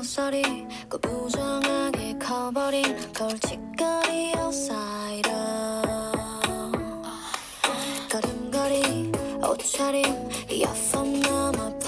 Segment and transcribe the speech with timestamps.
[0.00, 5.82] 모서리 꾸부정하게 커버린 걸칫거리 outsider.
[8.10, 9.12] 걸음걸이
[9.46, 10.04] 옷차림
[10.50, 11.78] 이어폰 넘어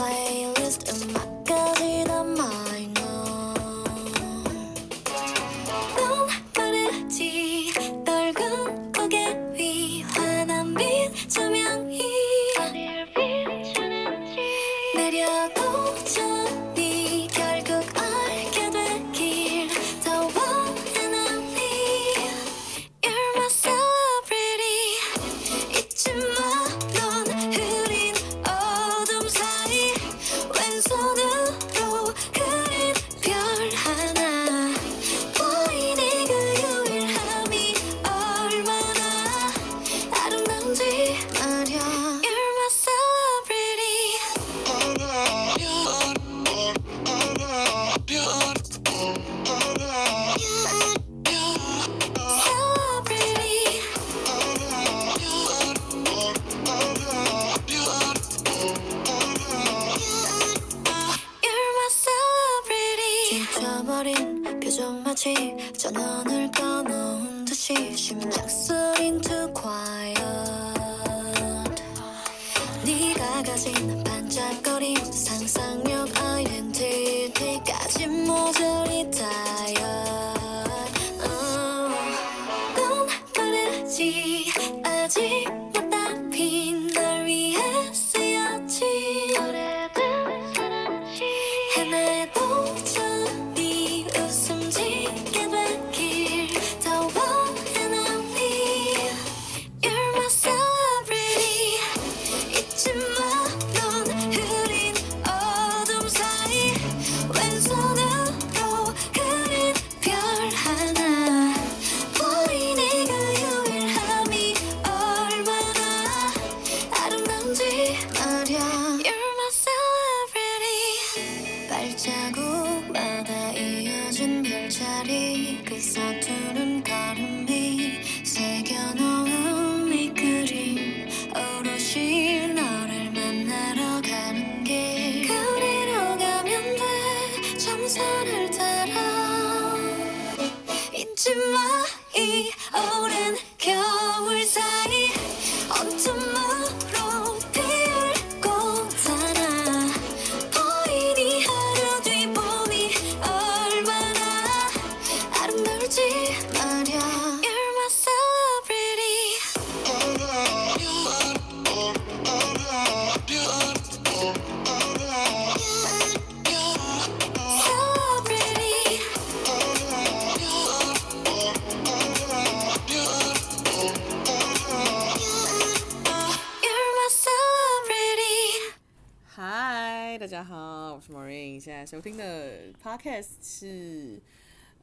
[182.93, 184.21] Podcast 是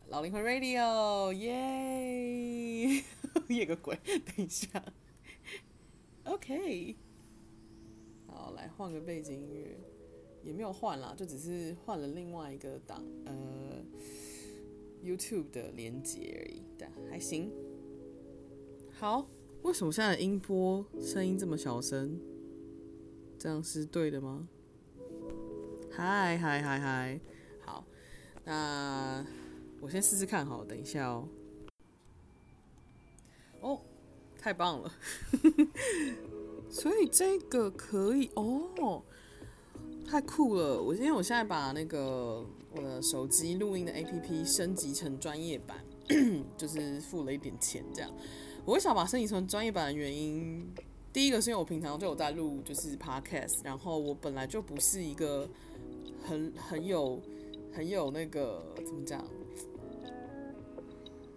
[0.07, 3.03] 老灵魂 Radio，耶！
[3.49, 4.83] 耶个鬼，等一下
[6.23, 6.95] ，OK，
[8.25, 9.77] 好，来换个背景音乐，
[10.43, 13.75] 也没有换啦，就只是换了另外一个档，呃
[15.05, 17.51] ，YouTube 的连接而已，但还行。
[18.91, 19.27] 好，
[19.61, 22.19] 为什么现在音波声音这么小声？
[23.37, 24.49] 这样是对的吗？
[25.91, 27.38] 嗨嗨嗨嗨，好，
[28.49, 29.23] 那
[29.79, 31.27] 我先试试看，好，等一下哦。
[33.61, 33.79] 哦，
[34.39, 34.91] 太棒了，
[36.67, 39.03] 所以这个可以哦，
[40.09, 40.81] 太酷了！
[40.81, 45.85] 我因为我现在把那个我的手机录音的 APP 升级成专业版，
[46.57, 48.11] 就是付了一点钱这样。
[48.65, 50.67] 我想把升级成专业版的原因，
[51.13, 55.47] 第一个是因为我平常就有在录就是 podcast，然后我本来就不是一个
[56.23, 57.21] 很很有
[57.71, 59.23] 很有那个怎么讲，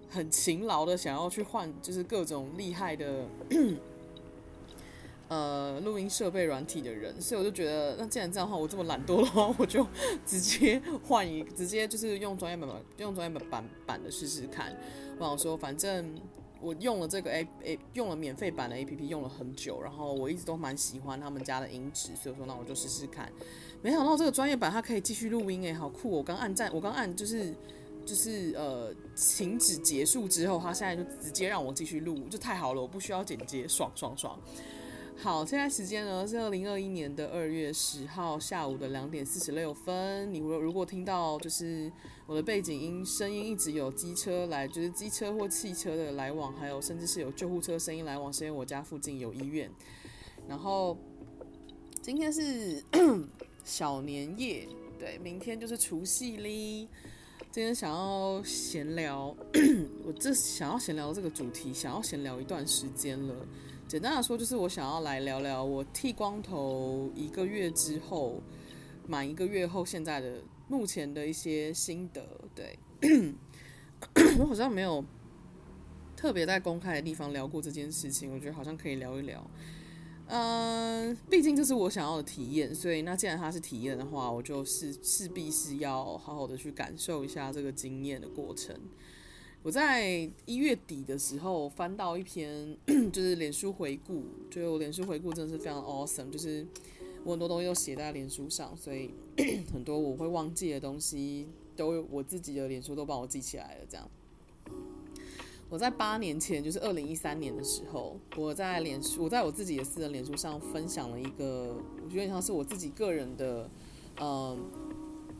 [0.08, 3.25] 很勤劳的想要去换就是各种厉害的
[5.29, 9.87] 呃录音设备软体的人，所以我就觉得那既然这样的话，我这么懒惰的话，我就
[10.26, 14.76] 直接换一直接就是用专业版本用专业版版版的试试看。
[15.19, 16.14] 我想说，反正。
[16.62, 23.31] 我用了这个 A A 用了免费版的 A P P 用了很久，然后我一直都蛮喜欢他们家的音质，所以说那我就试试看。
[23.82, 26.09] 没想到这个专业版它可以继续录音诶，好酷！
[26.09, 27.53] 我刚按赞，我刚按就是
[28.06, 34.38] 就是呃停止结束之后，它现在就直接让我继续录，就太好了，我不需要剪接，爽爽爽。
[35.23, 40.35] 好，现在时间呢是二零二一年的二月十号下午的两点四十六分。
[40.35, 41.89] 你如如果听到就是
[42.27, 49.71] 我的背景音声音一直有机车来，就是机车或汽车的来往，还有甚至是有救护车声音来往，是因为我家附近有医院。
[50.49, 50.99] 然后
[52.01, 52.83] 今天是
[53.63, 54.67] 小年夜，
[54.99, 56.89] 对，明天就是除夕哩。
[57.53, 59.37] 今天想要闲聊，
[60.05, 63.47] 我这想要闲聊这个主题，想要闲聊一段时间了。
[63.93, 68.41] 简单的说，就是我想要来聊聊我剃光头一个月之后，
[69.06, 72.27] 满一个月后现在的目前的一些心得。
[72.55, 72.79] 对，
[74.41, 75.05] 我好像没有
[76.17, 79.47] 特别在公开的地方聊过这件事情，我觉得好像可以聊一聊。
[80.29, 88.75] 嗯，毕竟这是我想要的体验，所以那既然它是体验的话，我就是势必是要好好的去感受一下这个经验的过程。
[89.62, 92.76] 我在一月底的时候翻到一篇，
[93.12, 96.67] 就是脸书回顾，就脸书回顾真的是非常 awesome，就是
[97.25, 99.11] 我很多东西都写在脸书上，所以
[99.73, 103.87] 很多我会忘记的东西，都我自己的脸书都帮我记起来了。
[103.88, 104.11] 这样，
[105.70, 113.70] 我在八年前，就是二零一三年的时候，我在脸书，我在我自己的私人脸书上分享了一个，我觉得像是我自己个人的，
[114.20, 114.58] 嗯。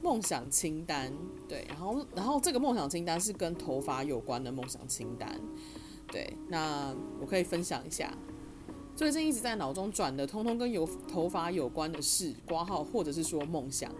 [0.02, 1.12] 梦想清单，
[1.49, 5.40] 对，然后，然后这个梦想清单是跟头发有关的梦想清单，
[6.08, 8.12] 对，那我可以分享一下，
[8.96, 13.90] 最近一直在脑中转的，通通跟有头发有关的事，挂号或者是说梦想：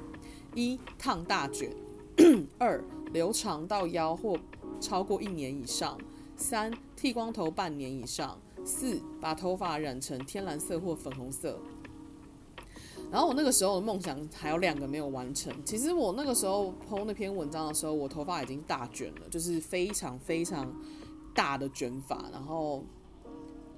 [0.55, 1.71] 一、烫大卷；
[2.59, 2.83] 二、
[3.13, 4.37] 留长到腰或
[4.81, 5.97] 超过一年以上；
[6.37, 11.61] 三、剃光头半年以上；四、把头发染成天蓝色或粉红色。
[13.13, 15.53] 然后我那个时候的梦想还有两个没有完成。
[15.67, 20.75] 其实我那个时候剖那篇文章的时候，我头发已经大卷了，就是非常非常
[21.35, 22.25] 大的卷发。
[22.33, 22.83] 然后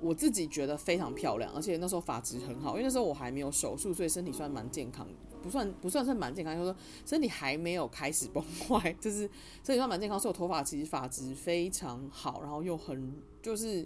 [0.00, 5.04] 我自己觉得非常漂亮，而且那时候发质很好，因为那时候我还没有手术，所以身体算蛮健康，
[5.42, 9.28] 不算不算是蛮健康，就是说身体还没有开始崩坏，就是
[9.64, 10.16] 身体算蛮健康。
[10.20, 13.84] 所以我头发其实发质非常好，然后又很就是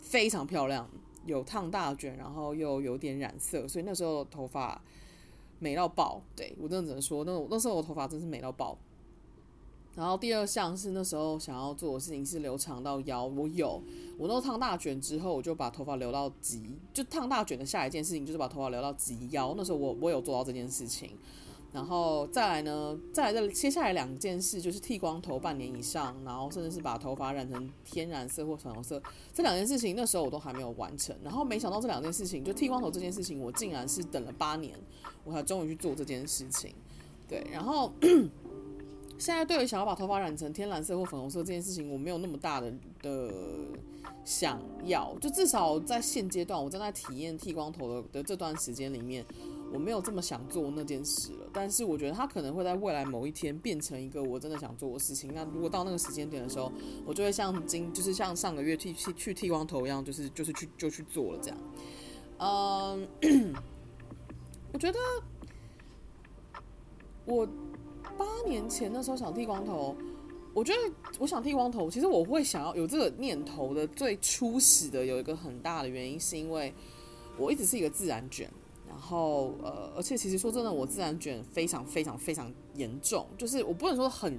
[0.00, 0.90] 非常漂亮。
[1.30, 4.80] 有烫大卷，然后又有点染色，所以那时候头发
[5.58, 6.20] 美到爆。
[6.34, 8.76] 对，我真的只能说，那那时候我头发真是美到爆。
[9.96, 13.82] 然后第二项是那时候想要做的事情是留长到腰，我有，
[14.18, 16.62] 我那时候烫大卷之后，我就把头发留到及，
[16.92, 19.54] 就烫大卷的下一件事情就是把头发留到及腰。
[19.56, 21.10] 那时候我我有做到这件事情。
[21.72, 29.00] 然后再来呢，再来再接下来两件事就是剃光头半年以上，然后甚至是把头发染成天然色或粉红色，
[29.32, 31.16] 这两件事情那时候我都还没有完成。
[31.22, 34.76] 然后没想到这两件事情，就剃光头这件事情，我竟然是等了八年，
[35.24, 36.74] 我才终于去做这件事情。
[37.28, 37.92] 对，然后
[39.16, 43.32] 现在对于想要把头发染成天蓝色或粉红色这件事情，我没有那么大的的
[44.24, 49.24] 想要，就至少在现阶段，我正在体验剃光头的的这段时间里面。
[49.72, 55.32] 我没有这么想做那件事了，但是我觉得它可能会在未来某一天变成一个我真的想做的事情。
[55.32, 56.72] 那如果到那个时间点的时候，
[57.06, 61.58] 我就会像今就是像上个月剃剃去剃光头一样，就是就是去就去做了这样。
[62.38, 63.54] 嗯，
[64.72, 64.98] 我觉得
[67.24, 67.46] 我
[68.18, 69.94] 八年前那时候想剃光头，
[70.52, 70.78] 我觉得
[71.18, 76.72] 我想剃光头，其实我会想要有这个念头的最初始的有一个很大的原因，是因为
[77.38, 78.50] 我一直是一个自然卷。
[78.88, 84.38] 然后呃，而且其实说真的，我自然卷非常非常非常严重，就是我不能说很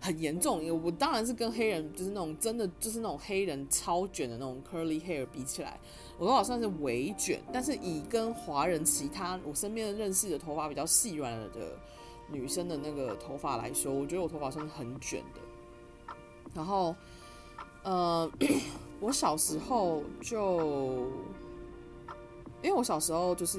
[0.00, 5.78] 很严重，因为我当然是跟黑人就是那种真的就是那种黑人超卷的那种 curly hair 比起来，
[6.18, 7.40] 我都好像是微卷。
[7.52, 11.78] 但是以跟华人其他我身边认识的头发比较细软的
[12.30, 15.40] 女生的那个头发来说，我觉得我头发算是很卷的。
[16.54, 16.94] 然后
[17.82, 18.30] 呃，
[19.00, 21.10] 我小时候就
[22.62, 23.58] 因为我小时候就是。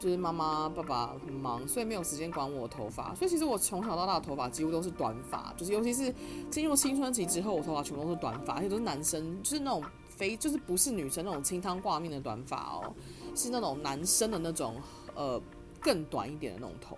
[0.00, 3.12] 就是妈妈爸爸很忙，所以没有时间管我头发。
[3.16, 6.14] 所以其实我从小到大的头发几乎都是短发，就是尤其是
[6.48, 12.94] 进入青春期之后，我头发全部都是短发，而且都是男生，就是那种非就是不是女生那种清汤挂面的短发哦，
[13.34, 14.76] 是那种男生的那种
[15.16, 15.42] 呃
[15.80, 16.96] 更短一点的那种头。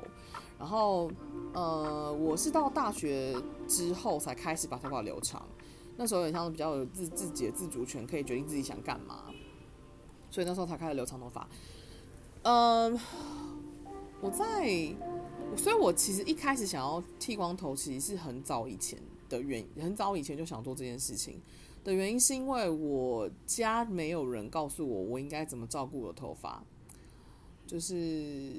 [0.60, 1.10] 然后
[1.54, 3.34] 呃，我是到大学
[3.66, 5.42] 之后才开始把头发留长，
[5.96, 9.24] 那时候有点像是比较有自自己的自主权，可以决定自己想干嘛，
[10.30, 11.48] 所以那时候才开始留长头发。
[12.42, 12.92] 嗯，
[14.20, 14.94] 我在，
[15.56, 18.98] 所以我其实一开始想要剃光头，其实是很早以前
[19.30, 21.40] 的原因，很早以前就想做这件事情
[21.82, 26.62] 的原因，是因为我家没有人告诉我我应该怎么照顾我的头发，
[27.66, 28.52] 就是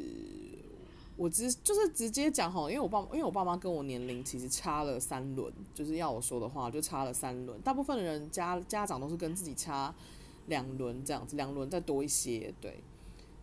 [1.22, 9.94] 我直就是直接讲哈，因为我爸因为我爸妈跟我年龄其实差了三轮，就是要我说的话就差了三轮，大部分的人家家长都是跟自己差。
[10.48, 12.84] 两轮这样子，两轮再多一些，对。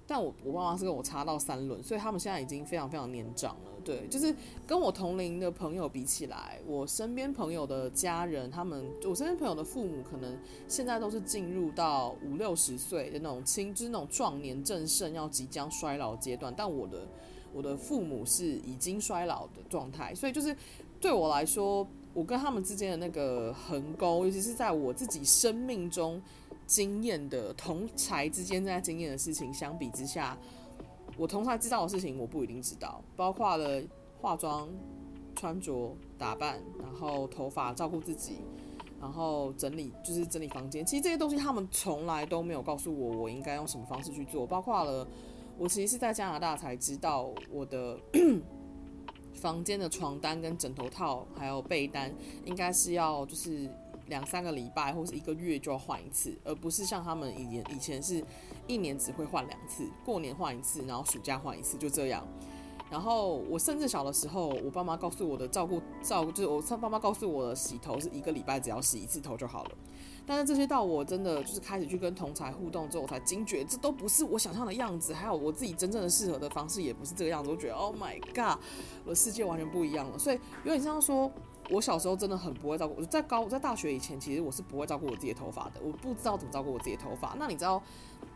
[0.05, 3.71] 但我我爸妈是跟我差到三轮，所以他们现在已经非常非常年长了。
[3.85, 4.35] 对，就是
[4.67, 16.53] 跟我同龄的朋友比起来，我身边朋友的家人，他们我身边朋友的父母，可能现在都是进入到五六十岁的那种青，就是那种壮年正盛，要即将衰老阶段。
[16.55, 17.07] 但我的
[17.53, 20.57] 我的父母是已经衰老的状态，所以就是
[21.01, 26.23] 对我来说，我跟他们之间的那个横沟，尤其是在我自己生命中。
[26.69, 30.37] 经验的同才之间在经验的事情相比之下，
[31.17, 33.83] 我同才知道的事情我不一定知道，包括了
[34.21, 34.69] 化妆、
[35.35, 38.41] 穿着、打扮，然后头发、照顾自己，
[39.01, 40.85] 然后整理就是整理房间。
[40.85, 44.47] 其实这些东西他们从来都没有告诉我我应该用什么方式去做。
[44.47, 45.09] 包括了
[45.59, 47.99] 我其实是在加拿大才知道我的
[49.35, 53.69] 房间的床单跟枕头套还有被单应该是要就是。
[54.09, 58.25] 两三个礼拜或是一个月就要换一次，而不是像他们以前以前是
[58.67, 62.27] 一年只会换两次，过年换一次，然后暑假换一次，就这样。
[62.91, 69.71] 然后我甚至小的时候，我爸妈告诉我的照顾照顾，就是我爸妈告诉我的洗头是一个礼拜只要洗一次头就好了。
[70.29, 77.51] 但是这些到我真的就是开始去跟同才互动之后，我才惊觉这都不是我想象的样子，还有我自己真正的适合的方式也不是这个样子。
[77.51, 78.63] 我觉得 Oh my God，
[79.05, 80.19] 我的世界完全不一样了。
[80.19, 81.33] 所以有点像说。
[81.71, 87.37] 我小时候真的很不会照顾，我在高在大学以前，其实我是不会照顾我自己的头发的，我不知道怎么照顾我自己的头发。
[87.39, 87.83] 那你知道，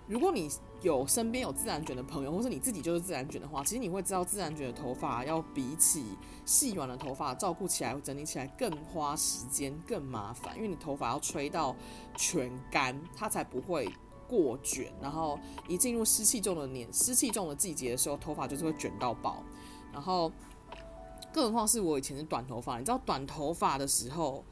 [0.09, 0.50] 如果你
[0.82, 6.04] 有身边有自然卷的朋友，或是你自己就是自然卷的话，其实你会知道自然卷的头发要比起
[6.44, 11.75] 细软的头发照顾起来、整理起来更花时间、更麻烦，因为你头发要吹到
[12.16, 13.88] 全干，它才不会
[14.28, 14.92] 过卷。
[15.00, 19.42] 然后一进入湿气重的年、湿气重的季节的时候，头发就是会卷到爆，
[19.92, 20.30] 然后。
[21.35, 24.44] 更何况是我以前是短头发，你知道短头发的时候，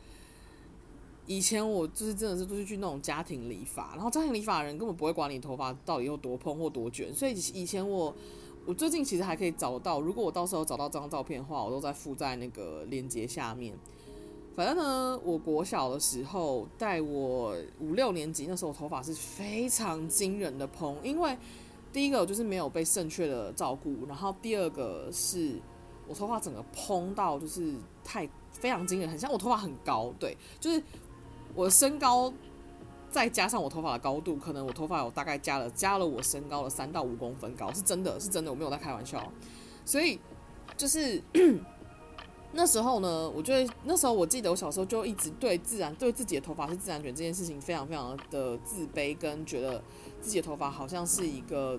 [1.30, 8.12] 以前我就是真的是都是去那种家庭理发，然后家庭理发人根本不会管你头发到底有多蓬或多卷，所以以前我
[8.66, 13.78] 我最近其实还可以找到，如果我到时候找到这张照片的话，我都在附在那个链接下面。
[14.56, 21.38] 反正呢，我国小的时候，带我五六年级那时候，头发是非常惊人的蓬，因为
[21.92, 25.60] 第一个就是没有被正确的照顾，然后第二个是。
[26.08, 27.72] 我头发整个蓬到就是
[28.02, 30.82] 太非常惊人，很像我头发很高，对，就是
[31.54, 32.32] 我身高
[33.10, 39.32] 再加上我头发的高度，可能我头发有大概加了加了我身高的三到五公分高，是真的是真的，我没有在开玩笑。
[39.84, 40.18] 所以
[40.76, 41.22] 就是
[42.52, 49.82] 那时候呢，我觉得那时候我记得我小时候就一直对自然对自己的头发是自然卷这件事情非常非常的自卑，跟觉得
[50.20, 51.78] 自己的头发好像是一个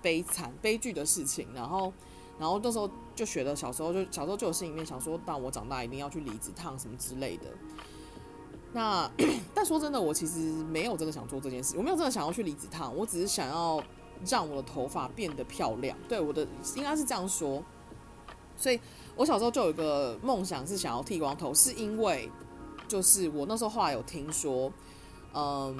[0.00, 1.92] 悲惨悲剧的事情，然后。
[2.38, 7.44] 然后那时候就学的，小时候就小时候就有心里面想说，当我长大一定要去离子烫什么之类的。
[8.72, 9.10] 那
[9.54, 13.82] 但说真的，我其实没有真的想做这件事，我没有真的想要去离子烫，我只是想要
[14.26, 15.96] 让我的头发变得漂亮。
[16.08, 16.46] 对，我的
[16.76, 17.62] 应该是这样说。
[18.56, 18.78] 所以
[19.16, 22.30] 我小时候就有一个梦想是想要剃光头，是因为
[22.86, 24.72] 就是我那时候后来有听说，
[25.34, 25.76] 嗯，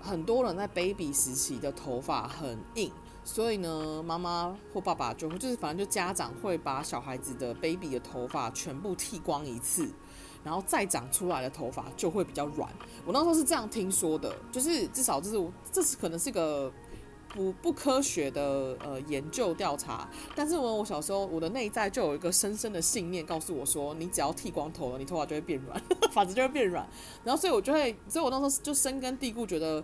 [0.00, 2.92] 很多人在 baby 时期的头发很硬。
[3.24, 9.88] 所以呢，妈妈或爸爸就会，就是反正就家长会把小孩子的 baby 的头发全部剃光一次，
[10.44, 12.68] 然后再长出来的头发就会比较软。
[13.04, 16.72] 我那时候是这样听说的，就是至少就是我这是可能是个
[17.28, 20.08] 不不科学的呃研究调查。
[20.34, 25.82] 但是我我小时候我的内在就有一个深深的信念告诉我说，你只要剃光头了，你头发就会变软，
[26.12, 26.86] 发质就会变软。
[27.24, 29.82] 然后所以我就会，所以我那时候就深根蒂固觉得。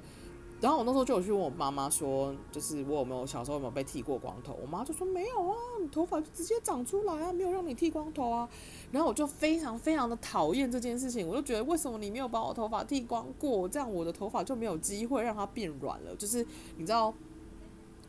[0.60, 4.58] 然后我那时候就有去问我妈妈说，就是我有没有小时候有没有被剃过光头？
[4.60, 8.48] 我妈就说没有啊，你头发就直接长出来啊，没有让你剃光头啊。
[8.90, 13.68] 然后我就非常非常的讨厌这件事情，我就觉得为什么你没有把我头发剃光过？
[13.68, 16.16] 这样我的头发就没有机会让它变软了。
[16.16, 16.44] 就是
[16.76, 17.14] 你知道，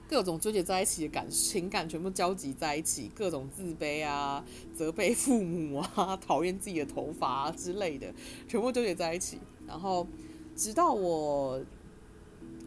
[0.08, 8.12] 各种纠结在一起的感情感全部交集在一起，各种自卑啊、责备父母啊、讨厌自己的头发啊之类的，
[8.48, 9.38] 全部纠结在一起。
[9.68, 10.08] 然后
[10.56, 11.62] 直到我。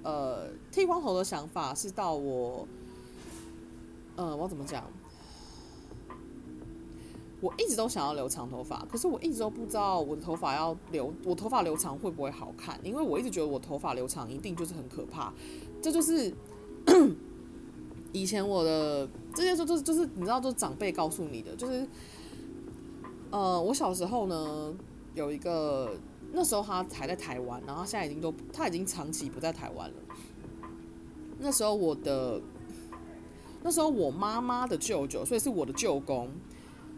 [0.03, 2.67] 呃，剃光头的想法是到我，
[4.17, 4.85] 呃，我怎么讲？
[7.41, 12.79] 我一直都想要留长头发，可是我一直都不知道我的头发要留，我头发留长会不会好看？
[12.83, 15.33] 因为我一直觉得我头发留长一定就是很可怕。
[15.81, 16.33] 这就是
[18.13, 21.87] 以前我的这些说，就是就是你知道，就是长辈告诉你的，就是
[23.31, 24.75] 呃，我小时候呢
[25.15, 25.93] 有一个。
[26.35, 29.97] 那时候他还在台湾，然后他现在已经都他已经长期不在台湾了。
[31.39, 32.41] 那时候我的，
[33.63, 36.31] 那时候我妈妈的舅舅，所以是我的舅公，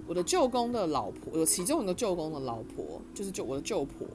[0.07, 4.07] 我的舅公的老婆，有其中一个舅公的老婆，就是舅我的舅婆，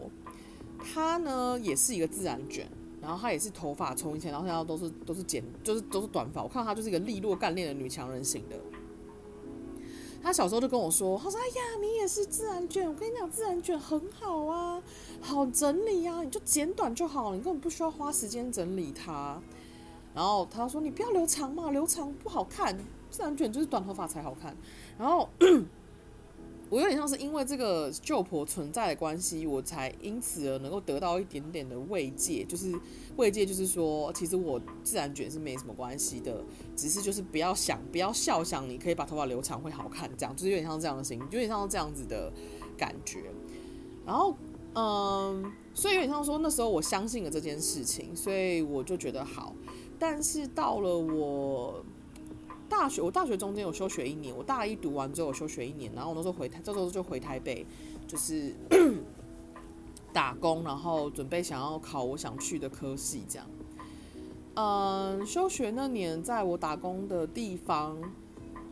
[0.80, 2.68] 她呢也是一个自然卷，
[3.02, 6.42] 然后她也是头发从以前到现在都是都是剪，就是都是短发。
[6.42, 8.56] 我看她就是一个利落干练的女强人型的。
[10.22, 14.82] 他小时候就跟我说，他说：“哎呀，你也是自然卷，我跟你讲，自然卷很好啊，
[15.22, 19.42] 好整理啊，你就剪短就好了，你根本不需要花时间整理它。”
[20.14, 22.78] 然后他说：“你不要留长嘛，留长不好看，
[23.10, 24.56] 自然卷就是短头发才好看。”
[24.98, 25.30] 然后。
[26.70, 32.80] 我有点像是因为这个旧婆存在的关系，我才因此而能够得到一点点的慰藉，就是
[33.18, 36.44] 慰藉，就是说，其实我自然卷是没什么关系的，
[36.76, 42.32] 只是就是不要想，不要笑想你可以把头发留长会好看，这样就是有点像这样的心，有点像这样子的
[42.78, 43.24] 感觉。
[44.06, 44.36] 然后，
[44.76, 49.56] 嗯，所以有点像说那时候我相信了这件事情，所以我就觉得好。
[49.98, 51.84] 但是到了我。
[52.80, 57.66] 大学，我大学中间有休学一年，我大一读完之后我休学一年，然后我那时候回台，这时候就回台北，
[58.08, 58.56] 就是
[60.14, 63.46] 打工，然后准备想要考我想去的科系，这样。
[64.54, 67.98] 嗯，休学那年，在我打工的地方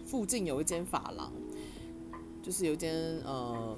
[0.05, 1.29] 附近有一间发廊，
[2.41, 2.95] 就是有一间
[3.25, 3.77] 呃，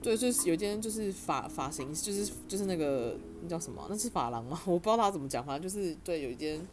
[0.00, 3.84] 对，就是有一间就是发发型，就是就是那个那叫什么？
[3.90, 4.60] 那是发廊吗？
[4.64, 6.64] 我不知道他怎么讲，反正就是对，有一间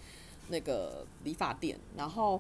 [0.50, 2.40] 那个理发店，然后。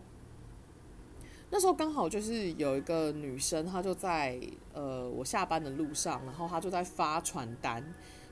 [1.49, 4.37] 那时候刚好就是有一个女生，她就在
[4.73, 7.81] 呃我下班的路上，然后她就在发传单，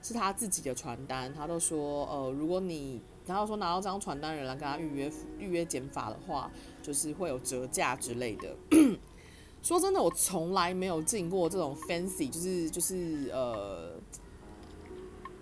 [0.02, 6.52] 是她自己的传单，她都说呃如果你然后说拿到这张传单人来跟她预约预约减法的话，
[6.84, 8.54] 就是会有折价之类的。
[9.64, 13.94] 说真的，我从来没有进过这种 fancy，就是就是呃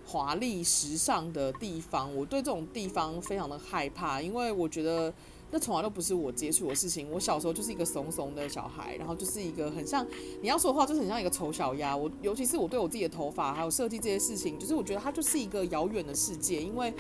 [0.05, 5.11] 华丽时尚的地方，我对这种地方非常的害怕，因为我觉得。
[5.53, 7.07] 那从来都不是我接触的事情。
[7.11, 10.03] 我小时候就是一个怂怂的小孩，然后就是一个很像
[10.41, 11.95] 你要说的话，就是很像一个丑小鸭。
[11.95, 16.91] 我尤其是我对我自己的头发还有设计这些事情，就是我觉得它就是一个遥远的世界，因为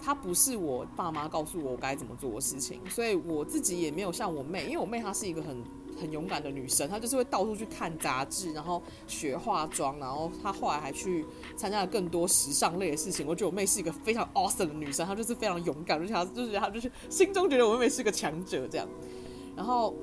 [0.00, 5.56] 它不是我爸妈告诉我该怎么做的事情，所以我自己也没有像我妹，因为我妹她是一个很。
[6.00, 11.24] 很勇敢的女生，她就是会到处去看杂志，然后学化妆，然后她后来还去
[11.56, 13.26] 参加了更多时尚类的事情。
[13.26, 18.88] 我觉得我妹是一个非常 awesome 的女生，她就是非常勇敢，就是她就是她就是心中觉得我妹妹是个强者这样。
[19.56, 19.94] 然后，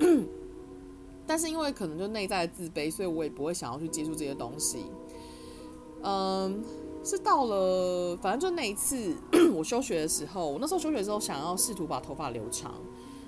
[1.26, 4.84] 但是因为可能就内在的自卑，所以我也不会想要去接触这些东西。
[6.02, 6.62] 嗯，
[7.02, 9.16] 是到了反正就那一次
[9.54, 12.74] 我休学的时候，我那时候休学的时候想要试图把头发留长，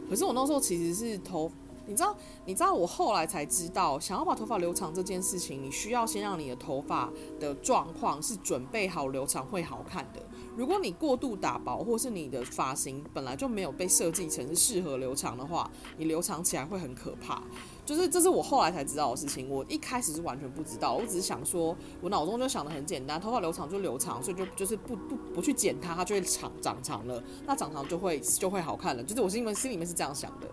[0.08, 1.50] 可是我那时候其实是头。
[1.88, 10.20] 你知道，你知道，我后来才知道，想要把头发留长这件事情，你需要先让你的头发的状况是准备好留长会好看的。
[10.54, 17.42] 如果你过度打薄，或是你的发型本来就没有被设计成是适合留长的话，你留长起来会很可怕。
[17.86, 29.02] 就是这是我后来才知道的事情，我一开始是完全不知道，我只是想说，我脑中就想得很简单，头发留长就留长，所以就就是不不不去剪它，它就会长长长了，那长长就会就会好看了。
[29.02, 30.46] 就是我是因为心里面是这样想的。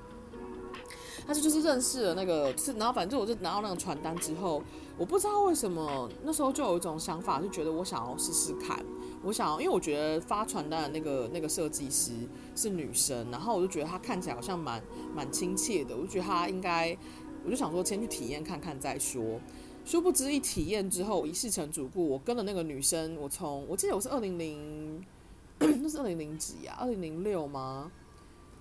[1.28, 4.62] 他是就是认识了那个，是然后反正我就拿到那个传单之后，
[4.98, 8.86] 我不知道为什么那时候就有一种想法，就觉得我想要试试看，
[9.24, 12.12] 我想要，因为我觉得发传单的那个那个设计师
[12.56, 14.80] 是女生，然后我就觉得她看起来好像蛮
[15.16, 16.96] 蛮亲切的，我就觉得她应该，
[17.44, 19.40] 我就想说先去体验看看再说。
[19.84, 25.04] 殊不知一体验之后一试成主顾，我跟了那个女生，我从我记得我是二零零，
[25.60, 26.78] 那是二零零几啊？
[26.80, 27.92] 二零零六吗？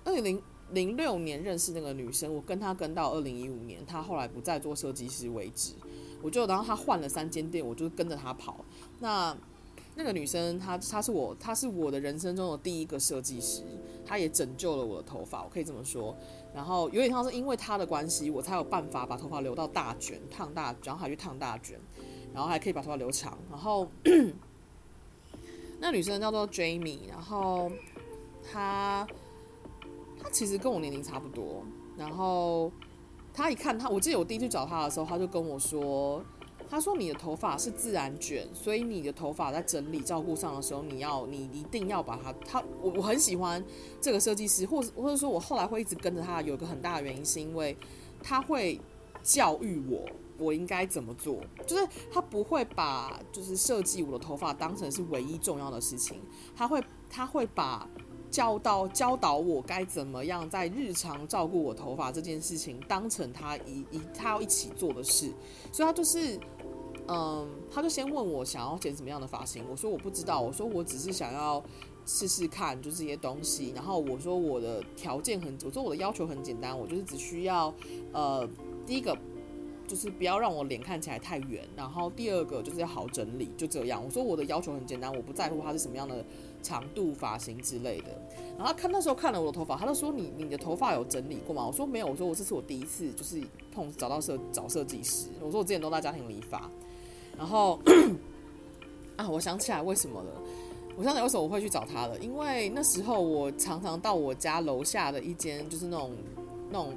[0.03, 0.41] 二零零。
[0.71, 5.73] 零六年认识那个女生，我跟她跟到二零一五年，她后来不再做设计师为止，
[6.21, 8.65] 我就然后她换了三间店，我就跟着她跑。
[8.99, 9.35] 那
[9.95, 13.63] 那个女生她她是我她是我的人生中的第一个设计师，
[14.05, 16.15] 她也拯救了我的头发，我可以这么说。
[16.53, 21.79] 然后有点像是因为她的关系，我才有办法把头发留到大卷烫大，然后还去烫大卷，
[22.33, 23.37] 然后还可以把头发留长。
[23.49, 23.87] 然后
[25.79, 27.71] 那女生叫做 Jamie，然后
[28.51, 29.07] 她。
[30.25, 31.63] 他其实跟我年龄差不多，
[31.95, 32.71] 然后
[33.31, 36.19] 他一看他，我记得我第一次找他的时候，他就跟我说
[36.67, 42.33] ：“他说你的头发是自然卷，所以你的头发在整理照顾上的时候，你要你一定要把它。
[42.43, 43.63] 他我我很喜欢
[44.01, 47.77] 这个设计师，或者或者说我后来会一直跟着他，有一个很大的原因是因为
[48.23, 48.81] 他会
[49.21, 50.03] 教育我
[50.39, 56.19] 我应该怎么做，就是他不会把就是设计我的头发当成是唯一重要的事情，
[56.55, 57.87] 他会他会把。”
[58.35, 65.31] 教导教导我该怎么样在日常照顾我头发这件事情当成他一一他要一起做的事，
[65.71, 66.37] 所以他就是，
[67.07, 71.63] 嗯，他就先问我想要剪什么样的发型，我说我不知道，我说我只是想要
[72.05, 77.73] 试试看，就这些东西，然后我说我的条件很，我说我的要求很简单，我就是只需要，
[78.11, 78.45] 呃，
[78.85, 79.17] 第一个
[79.87, 84.03] 就是不要让我脸看起来太圆，然后第二个就是要好整理，就这样。
[84.03, 86.23] 我说我的要求很简单，我不在乎它是什么样的
[86.61, 88.07] 长度、发型之类的。
[88.57, 91.65] 然后他看那时候看了我的头发，他就说你你的头发有整理过吗？
[91.65, 95.27] 我说没有，我说我这是我第一次就是碰找到设找设计师。
[95.39, 96.69] 我说我之前都在家庭理发。
[97.37, 97.79] 然后
[99.17, 100.31] 啊，我想起来为什么了？
[100.97, 102.17] 我想起来为什么我会去找他了？
[102.19, 106.11] 因为那时候我常常到我家楼下的一间就是那种
[106.71, 106.93] 那种。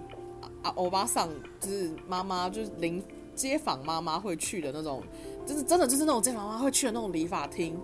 [0.63, 1.29] 啊，欧巴桑
[1.61, 3.03] 就是妈妈，就是邻
[3.35, 5.03] 街坊妈妈会去的那种，
[5.47, 7.79] 就是真的就是那种街坊妈妈会去的那种理发厅，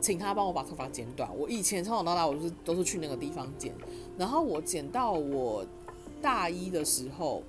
[0.00, 1.30] 请他帮我把头发剪短。
[1.36, 3.72] 我以前从小到大，我就是都是去那个地方剪。
[4.18, 5.64] 然后我剪到我
[6.20, 7.42] 大一的时候，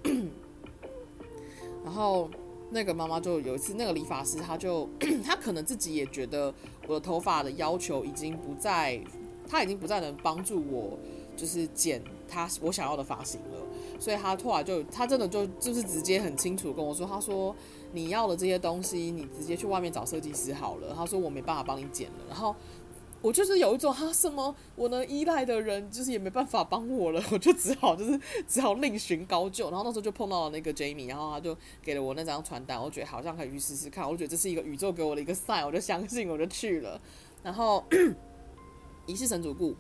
[1.84, 2.30] 然后
[2.70, 4.88] 那个妈妈就有一次，那个理发师他就
[5.26, 6.54] 他可能自己也觉得
[6.88, 9.02] 我的头发的要求已经不再，
[9.50, 10.98] 他已经不再能帮助我，
[11.36, 13.58] 就是剪他我想要的发型了。
[14.00, 17.54] 所以他后来就，他真的就就是直接很清楚跟我说，他说
[17.92, 20.94] 你要的这些东西，你直接去外面找设计师好了。
[20.96, 22.18] 他说我没办法帮你剪了。
[22.30, 22.56] 然后
[23.22, 29.70] 我就是有一种，他什么我能依赖的人，就是也没办法帮我了，我就只好就是只好另寻高就。
[29.70, 34.10] 然后那时候就碰到了那个 Jamie，然后他就给了我那张传单，我觉得好像可以去试试看。
[34.10, 37.02] 我觉得这是一个宇宙给我的一个 sign，我就相信，我就去了。
[37.44, 37.84] 然后
[39.06, 39.76] 一世神主顾，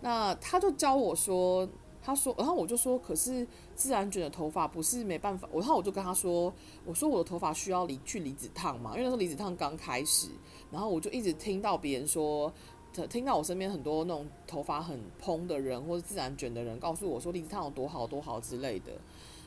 [0.00, 1.68] 那他就教我说。
[2.08, 5.46] 他说，然后我就说，可是自然卷的头发不是没办法。
[5.52, 6.50] 然后我就跟他说，
[6.86, 10.28] 我说我的头发需要离去离子烫嘛，因为那时候离子烫刚开始。
[10.70, 12.50] 然后我就一直听到别人说，
[13.10, 18.92] 听到我身边很多那种头发很蓬的人或者自然卷的人告诉我说离子烫有多好多好之类的。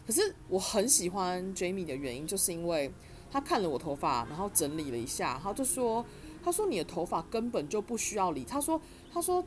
[0.05, 2.91] 可是我很喜欢 Jamie 的原因，就是因为
[3.31, 6.05] 他看了我头发，然后整理了一下，他就说，
[6.43, 8.45] 他说你的头发根本就不需要理。
[8.45, 8.79] 他说，
[9.11, 9.43] 他说。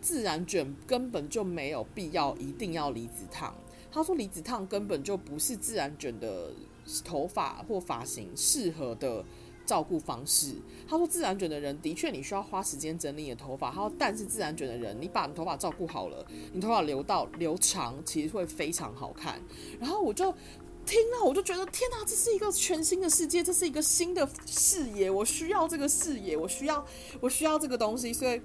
[0.00, 3.54] 自然卷根本就没有必要一定要离子烫。
[3.92, 6.52] 他说离子烫根本就不是自然卷的
[7.04, 9.24] 头发或发型适合的
[9.66, 10.54] 照顾方式。
[10.88, 13.70] 他说自然卷的人的确你需要花时间整理你的头发。
[13.70, 19.40] 他说但是自然卷的人，你把你头发照顾好了，你头发留到留长，其实会非常好看。
[19.80, 20.32] 然后我就
[20.86, 25.10] 听了，我就觉得天哪，这是一个全新的世界，这是一个新的视野。
[25.10, 26.86] 我需要这个视野，我需要
[27.20, 28.40] 我需要这个东西，所以。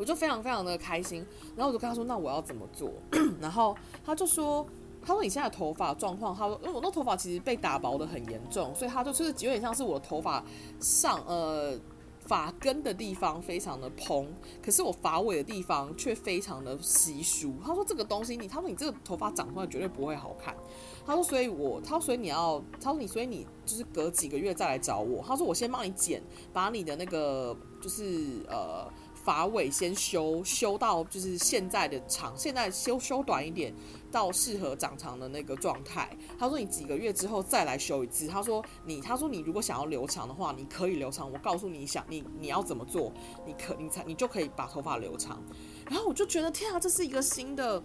[0.00, 1.18] 我就非常非常的开心，
[1.54, 2.90] 然后我就跟他说：“那我要怎么做？”
[3.38, 4.66] 然后他就说
[5.04, 10.42] ：“他说你现在头发状况，他说因为我那头发其实被打薄的很严重，所以他就就是有点像是我头发
[10.80, 11.78] 上呃
[12.20, 14.26] 发根的地方非常的蓬，
[14.62, 17.52] 可是我发尾的地方却非常的稀疏。
[17.62, 20.56] 他说这个东西你，他说你这个头发长出来绝对不会好看。
[21.04, 25.22] 他说所以我，他说所以你要，他说你所以你就是隔几个月再来找我。
[25.26, 26.22] 他说我先帮你剪，
[26.54, 28.90] 把你的那个就是呃。”
[29.30, 33.72] 发尾先修修到就是现在的长，现在修修短一点
[34.10, 36.10] 到适合长长的那个状态。
[36.36, 38.26] 他说你几个月之后再来修一次。
[38.26, 41.30] 他说你他说你如果想要留长的话，你可以留长。
[41.30, 43.12] 我告诉你想你你要怎么做，
[43.46, 45.40] 你可你才你就可以把头发留长。
[45.88, 47.80] 然后我就觉得天啊，这是一个新的，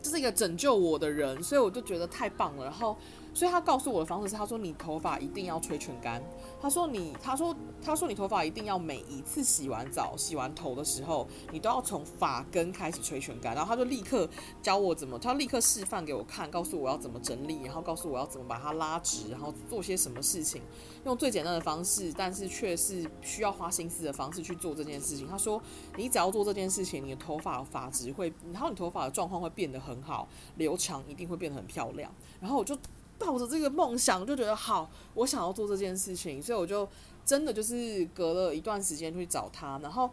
[0.00, 2.62] 这是一个拯救我的人，所以我就觉得太棒了。
[2.66, 2.96] 然后。
[3.36, 6.22] 所以他告诉我的方式是，他说你头发一定要吹全干。
[6.58, 13.54] 他说你，他说他说你头发一定要每一次洗完澡、洗完头的时候，你都要从发根开始吹全干。
[13.54, 14.26] 然后他就立刻
[14.62, 20.62] 教我怎么，他立刻示范给我看，告诉我要怎么整理，然后告诉我要怎么把它拉直，然后做些什么事情，
[21.04, 25.28] 用最简单的方式，但是却是需要花心思的方式去做这件事情。
[25.28, 25.60] 他说
[25.98, 32.10] 你只要做这件事情，你的头发发质会，然后你头发的状况会变得很好，留长一定会变得很漂亮。
[32.40, 32.74] 然后我就。
[33.18, 36.86] 抱着这个梦想，就觉得好，我想要做这件事情，所以我就
[37.24, 40.10] 真的就是隔了一段时间去找他，然后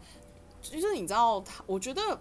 [0.62, 2.20] 就是你知道他，我觉得，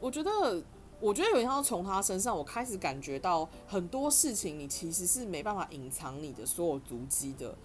[0.00, 0.62] 我觉得，
[1.00, 7.56] 我觉得有点像从他身上，我开始感觉到很多事情，你其实是没办法隐藏你的所有足迹的。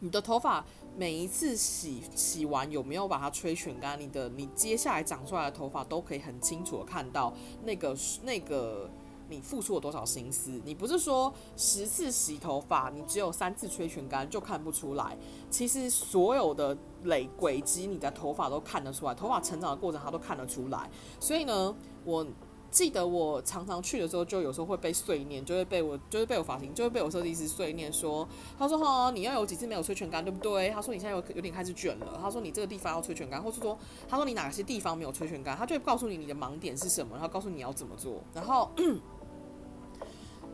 [0.00, 0.64] 你的头发
[0.96, 7.32] 每一次洗洗完有没有把它吹全干，你的你接下来长出来的头发都可以很清楚的看到
[7.64, 8.90] 那个那个。
[9.32, 10.60] 你付出了多少心思？
[10.64, 15.16] 你不是说十次洗头发，你只有三次吹全干就看不出来？
[15.48, 20.90] 其实所有的累轨迹，你的头发都看得出来，头发成长的过程它都看得出来。
[21.18, 22.26] 所以呢，我
[22.70, 28.26] 记得我常常去的时候，就有时候会被碎念，就会被我，就会被我发型，就会被我设计师碎念说，
[28.58, 30.70] 他说哈，你要有几次没有吹全干，对不对？
[30.70, 33.76] 他说你现在有有点开始卷了，他说你这个地方要吹全干，或是说，
[34.08, 38.70] 他说你哪些地方没有吹全干，他就会告诉你你的盲点是什么，然后告诉你要怎么做，然后。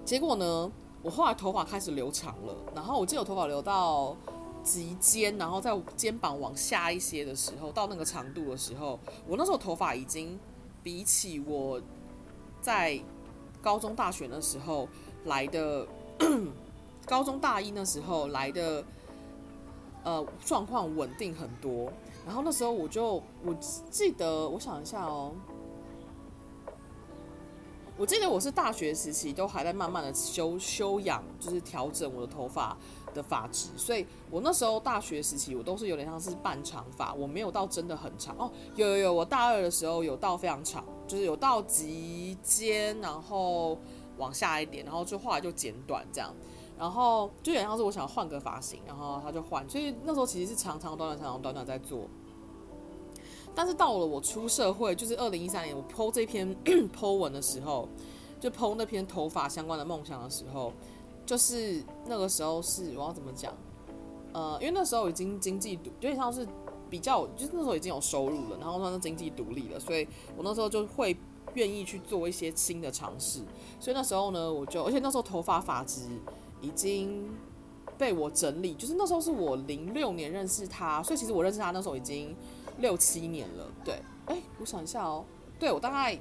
[0.08, 4.16] 结果呢，我后来头发开始留长了，然后我记得我头发留到
[4.62, 10.40] 及肩，然后在肩膀往下一些的时候，到那个长度的时候，我那时候头发已经
[10.82, 11.78] 比起我
[12.62, 12.98] 在
[13.60, 14.88] 高中大学的时候
[15.26, 15.86] 来的
[17.04, 18.82] 高中大一那时候来的，
[20.04, 21.92] 呃，状况稳定很多。
[22.24, 23.52] 然后那时候我就我
[23.90, 25.32] 记得，我想一下哦。
[27.98, 32.76] 我记得我是大学时期都还在慢慢的修修养，就是调整我的头发
[33.12, 38.48] 的发质，所以我那时候大学时期我都是有点像是半长发，我没有到真的很长哦。
[38.76, 43.76] 有有有，我大二的时候有到非常长，就是有到及肩，然后
[44.16, 46.32] 往下一点，然后就后来就剪短这样，
[46.78, 52.08] 然后就有点像是我想换个发型，然后他就换，所以那时候其实是长长短短长长短短在做。
[53.54, 56.54] 但是到了我出社会，就是二零一三年，我剖这篇
[56.96, 57.88] 剖文的时候，
[58.38, 60.72] 就剖那篇头发相关的梦想的时候，
[61.26, 63.52] 就是那个时候是我要怎么讲？
[64.32, 66.46] 呃，因为那时候已经经济独，有点像是
[66.88, 70.06] 比较，就是那时候已经有收入了，然后算是经济独立了，所以
[70.36, 71.16] 我那时候就会
[71.54, 73.40] 愿意去做一些新的尝试。
[73.80, 76.02] 所以那时候呢，我就，而且那时候头发发质
[76.60, 77.28] 已经
[77.96, 82.36] 被我整理，就是那时候是我零六年认识他，所以其实我认识他那时候已经。
[82.78, 85.24] 六七年了，对，哎、我想一下哦，
[85.58, 86.18] 对，我大概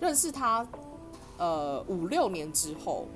[0.00, 0.66] 认识他，
[1.38, 3.06] 呃，五六年之后，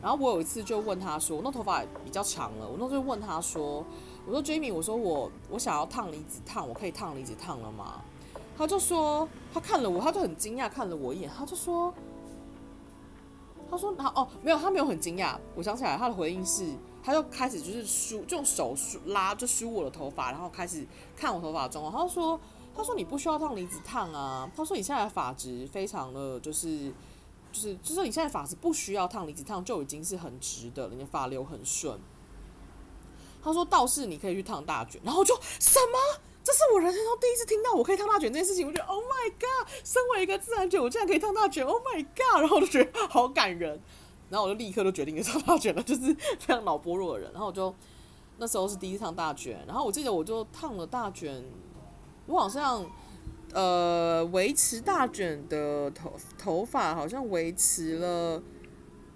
[0.00, 3.84] 然后我有一次就问他说，我那头发比较长了，我那时候就问他说，
[4.26, 8.00] 我说 Jamie，我说我我想要烫离子烫，我可以烫离子烫了吗？
[8.56, 11.92] 他就说，他看了我，他就很惊讶看了我一眼，他就说，
[13.70, 16.64] 他说他哦，没有，他没有很惊讶，我想起来他的回应是。
[17.06, 20.84] 他就开始就是梳，就用手梳拉，就梳我的头发，然后开始
[21.16, 22.02] 看我头发的状况。
[22.04, 22.40] 他说
[22.74, 24.50] ：“他说你不需要烫离子烫啊。
[24.56, 26.92] 他说你现在的发质非常的，就是
[27.52, 31.96] 就是就是你现在发质不需要烫离子烫就已经是很直的，你的发流很顺。
[33.40, 36.20] 他说倒是你可以去烫大卷，然后就什么？
[36.42, 38.66] 这是我人生中第一次听到我可以烫大卷这件事情。
[38.66, 43.80] 我觉得 Oh my God，身为一个自然卷，我竟然可以烫大卷，Oh my God，然后我就觉得好感人。”
[44.28, 47.30] 然后我就立刻就决定要烫大卷了，就是非常脑波弱的人。
[47.32, 47.72] 然后我就
[48.38, 51.44] 那时候是第一次烫大卷，然后我记得我就烫了大卷，
[52.26, 52.84] 我好像
[53.54, 58.42] 呃维持大卷的头头发好像维持了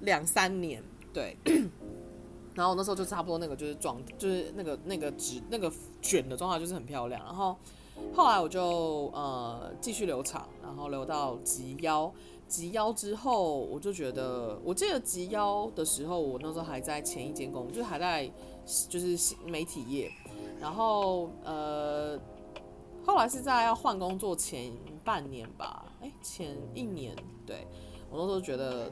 [0.01, 1.37] 两三年，对。
[2.55, 7.23] 然后那时候就差不多那个就是状，就是那个那个直那个卷的状态就是很漂亮。
[7.25, 7.57] 然后
[8.14, 12.12] 后来我就呃继续留长，然后留到及腰。
[12.51, 18.29] 及腰之后，我就觉得，我记得及腰的时候，我那时候还在前一间公司，就是还在
[18.89, 20.11] 就是媒体业，
[20.61, 22.19] 然后呃，
[23.07, 24.73] 后来是在要换工作前
[25.05, 27.15] 半年吧，哎、前一年，
[27.47, 27.65] 对，
[28.11, 28.91] 我那时候觉得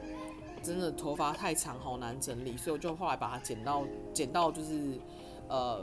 [0.63, 4.97] 真的头发太长，好难整理，所以我就后来把它剪到剪到就是
[5.49, 5.81] 呃，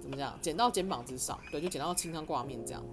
[0.00, 2.84] 怎么讲，剪到肩膀之上，对，就剪到清汤挂面这样，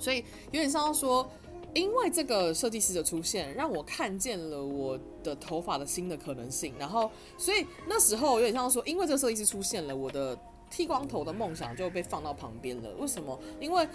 [0.00, 1.24] 所以有点像说。
[1.74, 6.72] 因为这个设计师的出现，让我看见了我的头发的新的可能性。
[6.78, 10.38] 然后，所以那时候有点像说，因为这个设计师出现了，我的
[10.70, 12.90] 剃光头的梦想就被放到旁边了。
[12.98, 13.38] 为什么？
[13.60, 13.86] 因为。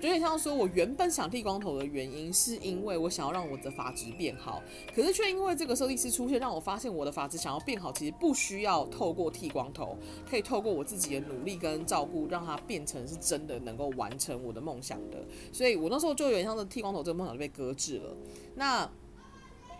[0.00, 4.62] 有点像说，我原本想剃光头的原因，是因为我想要让我的发质变好，
[4.94, 15.22] 可是却因为这个设计师出现，让我发现我的发质想要变好，其实不需要透过剃光头，可以透过我自己的努力跟照顾，让它变成是真的能够完成我的梦想的。
[15.52, 18.16] 所以我那时候就有点像是剃光头这个梦想就被搁置了。
[18.54, 18.90] 那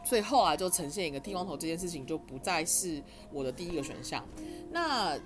[0.05, 3.03] 所以后来就呈现一个剃光头这件事情就不再是
[3.33, 4.23] 我的第一个选项。
[4.71, 5.19] 那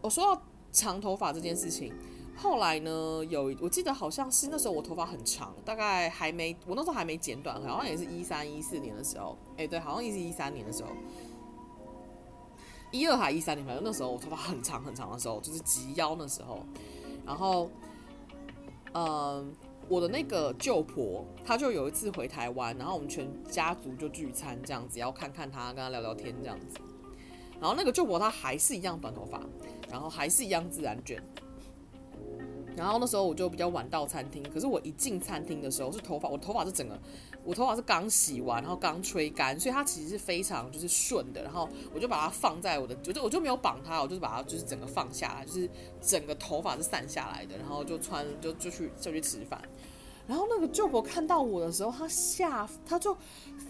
[0.00, 1.92] 我说到长头发这件事情。
[2.40, 2.90] 后来呢，
[3.28, 10.90] 有我记得好像是那时候我头发很长，大概还没我那时候还没剪短，好像也是一三一四年的时候，哎、对，好像也是一三年的时候，
[12.92, 16.64] 一二还一三年，反正那时候我头发很长很长的时候，就是及腰那时候，
[17.26, 17.68] 然后，
[18.94, 19.52] 嗯，
[19.88, 26.78] 我的那个舅婆，她就有一次回台湾，然后我们全家族就聚餐这样子，要看看她，跟她聊聊天这样子，
[27.60, 29.42] 然后那个舅婆她还是一样短头发，
[29.90, 31.20] 然后还是一样自然卷。
[32.78, 36.98] 然后那时候我就比较晚到餐厅，可是我一进餐厅的时候，是头发，我头发是整个，
[37.44, 41.42] 我头发是刚洗完，然后刚吹干，所以它其实是非常就是顺的。
[41.42, 45.68] 然后我就把它放在我的，我就我就没有绑它，我就是把它就是整个放下来，就是
[46.00, 49.60] 整个头发是散下来的，然后就穿就就去就去吃饭。
[50.26, 53.16] 然后那个舅婆看到我的时候，她吓，她就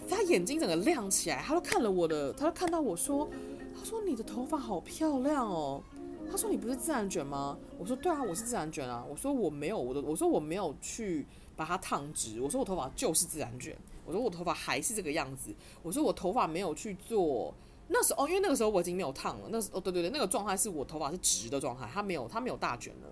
[0.09, 3.29] 她眼睛整个亮起来，她就看了我的，她就看到我说，
[3.77, 5.81] 她说你的头发好漂亮哦。
[6.29, 12.39] 他说：“你不是自然卷吗？”我说：“对啊，我是自然卷啊。”我说：“我没有，我的我说我没有去把它烫直。
[12.39, 13.75] 我说我头发就是自然卷。
[14.05, 15.53] 我说我头发还是这个样子。
[15.81, 17.53] 我说我头发没有去做
[17.87, 19.49] 那时候，因为那个时候我已经没有烫了。
[19.51, 23.09] 那时哦，对对对，那个状态是我头发是直的状态，它没有它没有大卷了。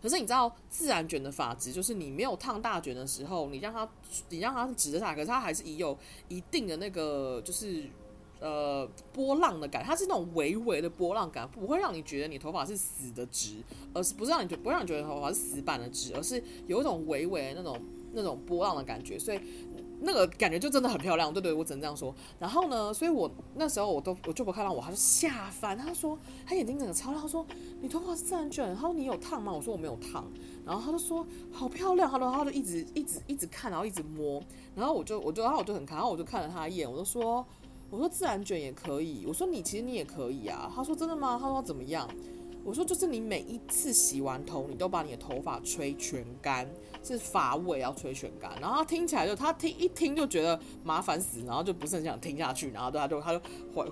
[0.00, 3.88] 可是你知道，自然卷的发质就是你没有烫大卷的时候，你让它
[4.30, 5.96] 你让它直的下来，可是它还是已有
[6.28, 7.88] 一定的那个就是。
[8.42, 13.62] 呃波浪的感，它是那种微微的波浪感，不会让你觉得你头发是死的直，
[13.94, 17.80] 而是不是让你觉不会让你觉得头发是死板的直，而是有一种微微的那种
[18.12, 19.40] 那种波浪的感觉，所以。
[20.04, 22.12] 那个感觉就真的很漂亮，对对，我只能这样说。
[22.36, 25.78] 然后呢，所以我那时候我都我就不看到我，他就吓翻。
[25.78, 27.46] 他说他眼睛整个超亮，他说
[27.80, 29.52] 你头发是自然卷，然后你有烫吗？
[29.52, 30.28] 我说我没有烫。
[30.66, 34.42] 然后他就说好漂亮，他说他就一直一直一直看，然后一直摸。
[34.74, 37.46] 然后我就我就然后我就很看，然后我就看了他一眼，我就说
[37.92, 40.72] 我说自然卷也可以，我说你其实你也可以啊。
[40.74, 41.38] 他说真的吗？
[41.38, 42.08] 他说怎么样？
[42.64, 46.66] 我说就是你每一次洗完头，你都把你的头发吹全干，
[47.04, 48.50] 是发尾要吹全干。
[48.62, 53.42] 然后他听起来就他听一听就觉得麻烦死，然后就不是很想听下去，然后对他就他就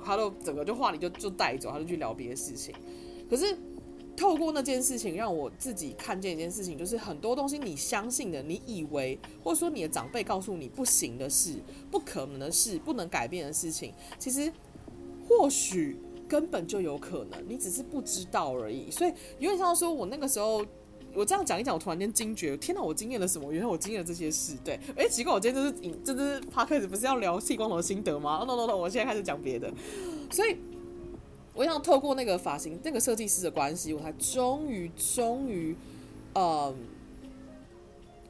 [0.03, 2.75] 他就整个就话题就就带走，他就去聊别的事情。
[3.29, 3.55] 可是
[4.21, 11.55] 透过那件事情，让我自己看见一件事情，就是很多东西你相信的，你以为或者说你的长辈告诉你不行的事、
[11.91, 14.53] 不可能的事、不能改变的事情，其实
[15.27, 15.97] 或许。
[16.31, 18.89] 根本就有可能，你只是不知道而已。
[18.89, 20.65] 所以有点像说，我那个时候，
[21.13, 23.53] 我这样讲一讲，我突然间惊觉，天哪，我经验了什么？
[23.53, 24.57] 原来我经验了这些事。
[24.65, 29.73] 对，哎，奇怪，我今天就是影，这是 p o d 不是要聊剃光头的心得吗？No No No，我现在开始讲别的。
[30.31, 30.57] 所以，
[31.55, 35.77] 我想透过那个发型、那个设计师的关系，我才终于、终于，
[36.35, 36.77] 嗯，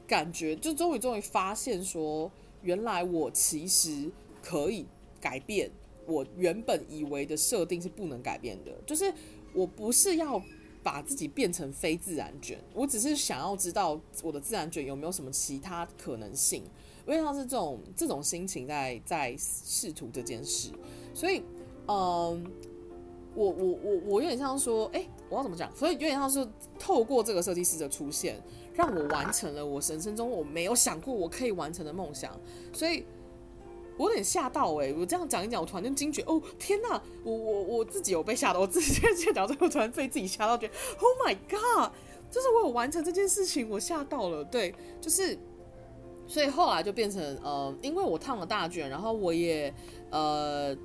[0.07, 2.31] 感觉就终于、终于发现说，
[2.61, 4.85] 原来我其实可以
[5.19, 5.69] 改变。
[6.07, 9.13] 我原本以为的设定是不能改变的，就是
[9.53, 10.41] 我不是要
[10.81, 16.63] 把自己变成非自然卷，我只是想要知道我的自然卷有没有什么其他可能性，
[17.07, 20.71] 因为他是这种这种心情在在试图这件事，
[21.13, 21.43] 所以，
[21.87, 22.43] 嗯，
[23.35, 25.69] 我我我我有点像说，哎、我要怎么讲？
[25.75, 26.47] 所以有点像是
[26.79, 28.41] 透过这个设计师的出现，
[28.73, 32.39] 让我完成了我人生中我没有想过我可以完成的梦想，
[32.73, 33.05] 所以。
[33.97, 36.99] 我有点吓到哎、我这样讲一讲，我突然间惊觉哦，天哪！
[37.23, 41.91] 我我我自己有被吓到，我自己 现在讲之后，突然被自己吓到，觉得 Oh my God！
[42.31, 44.43] 就是我有完成这件事情，我吓到了。
[44.45, 45.37] 对，就是，
[46.25, 49.71] 所以后来就变成呃，因为我烫了大卷，然后我也
[50.09, 50.75] 呃。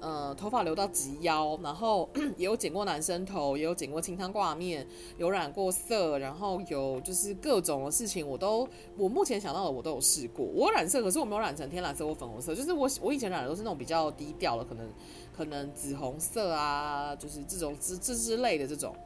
[0.00, 2.08] 呃，头发留到及腰，然后
[2.38, 4.86] 也有剪过男生头，也有剪过清汤挂面，
[5.18, 10.46] 有染过色，然后有就是各种的事情，我都我目前想到的我都有试过。
[10.46, 14.90] 我染色，可是我没有染成天蓝色或粉红色，就是我我以前染的都是那种比较低调的，可能
[15.36, 18.96] 可能紫红色啊，就是这种之之之类的这种。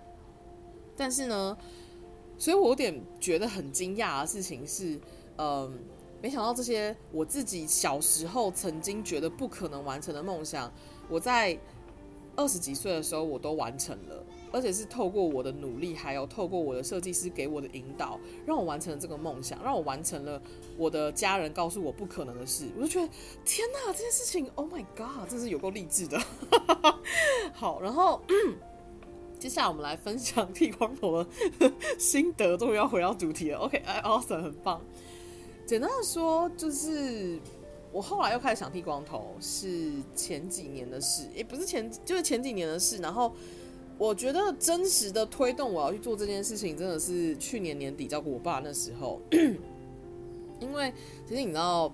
[0.96, 1.58] 但是呢，
[2.38, 4.96] 所以我有点觉得很惊讶的事情是，
[5.38, 5.76] 嗯、
[6.24, 10.72] 没想到这些我自己小时候曾经觉得不可能完成的梦想，
[11.06, 11.54] 我在
[12.34, 20.40] 二十几岁的时候我都完成了，而且是透过我的努力，还有透过我的设计师给我的引导，让我完成了这个梦想，让我完成了
[20.78, 22.70] 我的家人告诉我不可能的事。
[22.74, 23.12] 我就觉得
[23.44, 26.18] 天哪，这件事情，Oh my God，真是有够励志的。
[27.52, 28.22] 好，然后
[29.38, 31.30] 接下来我们来分享剃光头的
[32.00, 33.58] 心得，终于要回到主题了。
[33.58, 34.80] OK，Awesome，很棒。
[35.66, 37.38] 简单的说，就是
[37.92, 42.98] 我后来又开始想剃光头，是前几年的事，也不是前，就是前几年的事。
[42.98, 43.32] 然后
[43.96, 49.20] 我觉得真实的推动我要去做这件事情，真的是去年年底照顾我爸那时候。
[50.60, 50.92] 因为
[51.26, 51.92] 其实你知道，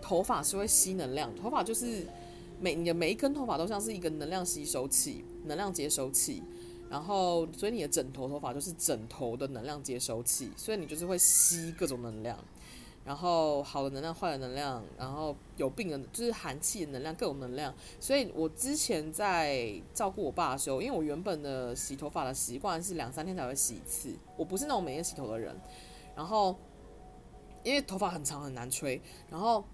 [0.00, 2.06] 头发是会吸能量，头发就是
[2.60, 6.42] 每你的每一根头发都像是一个能量吸收器、能量接收器。
[6.90, 12.38] 然后，所以你的枕头头发就是枕头的能量接收器，所以你就是会吸各种能量。
[13.08, 17.74] 然后好的能量，坏的能量，然后有病的，就是寒气的能量，各种能量。
[17.98, 25.58] 所以我之前在照顾我爸的时候，因为我原本的洗头发的习惯是两三天才会洗一次，我不是那种每天洗头的人。
[26.14, 26.54] 然后
[27.62, 29.64] 因为头发很长很难吹，然后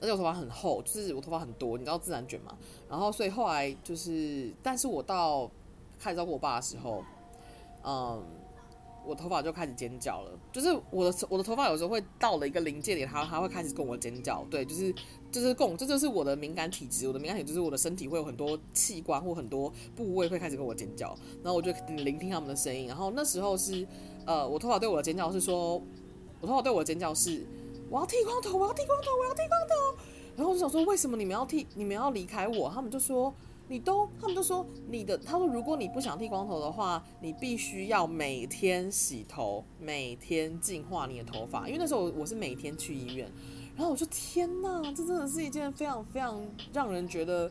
[0.00, 2.56] 而且我头发很厚，就是我头发很多，你知道自然卷嘛。
[2.88, 5.50] 然后所以后来就是，但是我到
[6.00, 7.04] 开始照顾我爸的时候，
[7.84, 8.24] 嗯。
[9.04, 14.94] 我头发就开始尖叫了，就是我的我的头发有时候会到了一个临界点，它它会开始跟我尖叫，对，就是
[15.30, 23.86] 就是共这就是我的敏感体质，我的敏感体质就是我的身体会有很多器官或很多部位会开始跟我尖叫，然后我就聆听他们的声音，然后那时候是
[24.24, 25.82] 呃我头发对我的尖叫是说，
[26.40, 27.44] 我头发对我的尖叫是
[27.90, 30.02] 我要剃光头，我要剃光头，我要剃光头，
[30.36, 33.34] 然后我就想说为什么你们要剃，你们要离开我，他们就说。
[33.68, 41.66] 你都，他们都说你的，他说如果你不想剃光头的话，你必须要每天洗头，每天净化你的头发。
[41.66, 43.30] 因为那时候我是每天去医院，
[43.74, 47.50] 然后我说天哪，这真的是一件非常非常让人觉得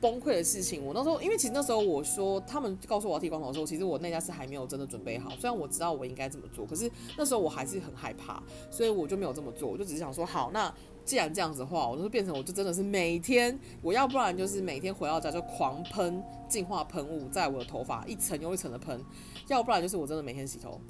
[0.00, 0.84] 崩溃的事情。
[0.84, 5.30] 我那时候，因为其实那时候我说他们告诉我要剃光头的时候，其实我那家是还没有真的准备好。
[5.38, 9.68] 虽然我知道我应该这么做，可是那时候我还是很害怕，所以我就没有这么做。
[9.68, 10.72] 我就只是想说，好，那
[11.04, 19.00] 既然这样子的话，我就变成我就真的是每天，我要不然就是每天回到家就狂喷净化喷雾在我的头发一层又一层的喷，
[19.48, 20.80] 要不然就是我真的每天洗头，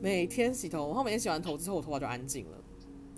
[0.00, 2.56] 每天洗头，然后每天洗完头之后我头发就安静了，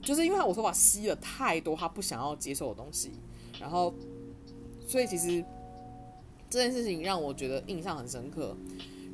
[0.00, 3.12] 就是因为我头发吸了太多他不想要接受的东西，
[3.60, 3.94] 然后
[4.92, 5.42] 所以其实
[6.50, 8.54] 这件事情让我觉得印象很深刻，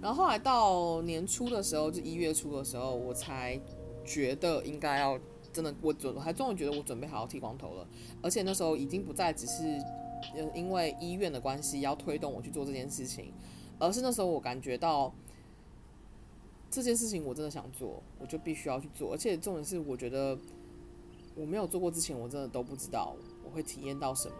[0.03, 3.59] 然后后来到年初的时候，就一月初的时候，我才
[4.05, 5.17] 觉得应该要。
[5.51, 7.89] 真的，我准还终于觉得我准备好要剃光头了，
[8.23, 9.63] 而且那时候已经不再只是，
[10.55, 13.33] 因为医院的关系要推动我去做这件事情，
[13.79, 15.13] 而是那时候我感觉到
[16.71, 20.39] 这件事情我真的想做，我就必须要去做，而且重点是我觉得
[21.35, 24.37] 我没有做过之前，我真的都不知道我会体验到什么，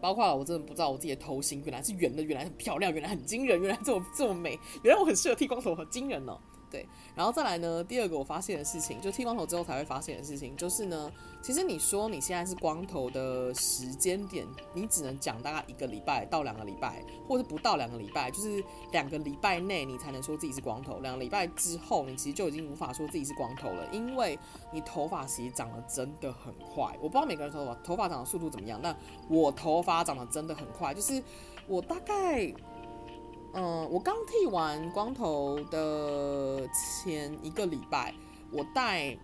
[0.00, 6.38] 包括我真的不知道我自己的头型原来是圆的，原来很漂亮，原来很惊人，原来这么这么美，原来我很适合剃光头，好惊人哦。
[6.70, 11.10] 对，然后再来呢，第二个我发现的事情，就剃光头之后才会发现的事情，就是呢，
[11.40, 24.38] 其实你说你现在是光头的时间点，你只能讲大概一个礼拜到两个礼拜，或是不到两个礼拜，就是两个礼拜内你才能说自己是光头，两个礼拜之后你其实就已经无法说自己是光头了，因为
[24.72, 28.96] 你头发其实长得真的很快，我不知道每个人头发头发长的速度怎么样，但
[29.28, 31.22] 我头发长得真的很快，就是
[31.68, 32.52] 我大概。
[33.56, 38.14] 嗯，我刚剃完光头的前一个礼拜，
[38.52, 39.16] 我戴，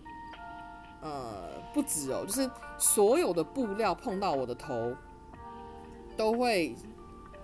[1.02, 4.94] 呃，不止哦，就是所有的布料碰到我的头
[6.16, 6.74] 都会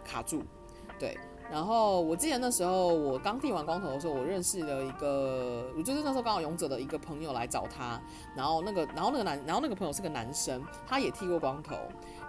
[0.03, 0.43] 卡住，
[0.99, 1.16] 对。
[1.51, 7.99] 然后我记得那时候我刚剃完光头的时候，我认识了一个，我就是那时候刚好勇者的一个朋友来找他，
[8.34, 11.74] 然后那个，然后那个男，然后那个朋友是个男生，他也剃过光头，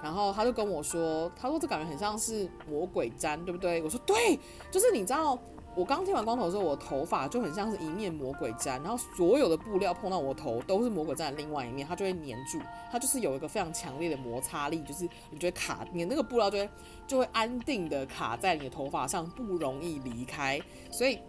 [0.02, 3.82] 然后他就跟我说，他说这感觉很像是魔鬼毡，对不对？
[3.84, 4.39] 我说对，
[4.72, 5.38] 就是你知道。
[5.76, 12.60] 我刚剃完光头的时候，我头发就很像是一面魔鬼毡，然后所有的布料碰到我头都是魔鬼毡的另外一面，它就会粘住，
[12.91, 16.70] 它就是有一个非常强烈的摩擦力，就是你觉得卡，你那个布料就会
[17.08, 20.60] 就会安定的卡在你的头发上，不容易离开。
[20.91, 21.20] 所以，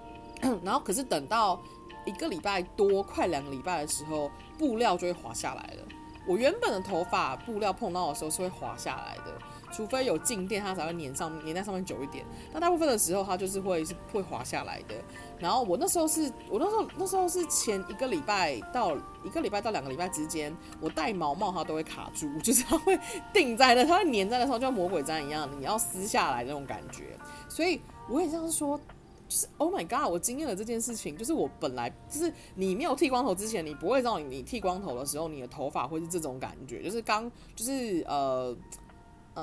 [0.62, 1.60] 然后可是等到
[2.06, 5.82] 一个礼拜多，快两个礼拜的时候，布料就会滑下来了。
[6.28, 9.32] 我原本的头发布料碰到的时候是会滑下来的。
[9.70, 12.24] 除非有静电，它才会粘上粘在上面久一点。
[12.50, 14.94] 但大部分的时候，它就是会是会滑下来的。
[15.38, 22.98] 然后我那时候是我那时候那时候是前一个礼拜到一个礼拜到两个礼拜之间，我戴毛帽它都会卡住，就是它会
[23.30, 27.16] 定在那，它会粘在那时候，就像魔鬼毡一样，你要撕下来那种感觉。
[27.46, 28.80] 所以我也像是说，
[29.28, 38.56] 就是 Oh my God，我经验了这件事情，就是我本来就是你没有剃光头之前，你不会知道你剃光头的时候，你的头发会是这种感觉，就是刚就是呃。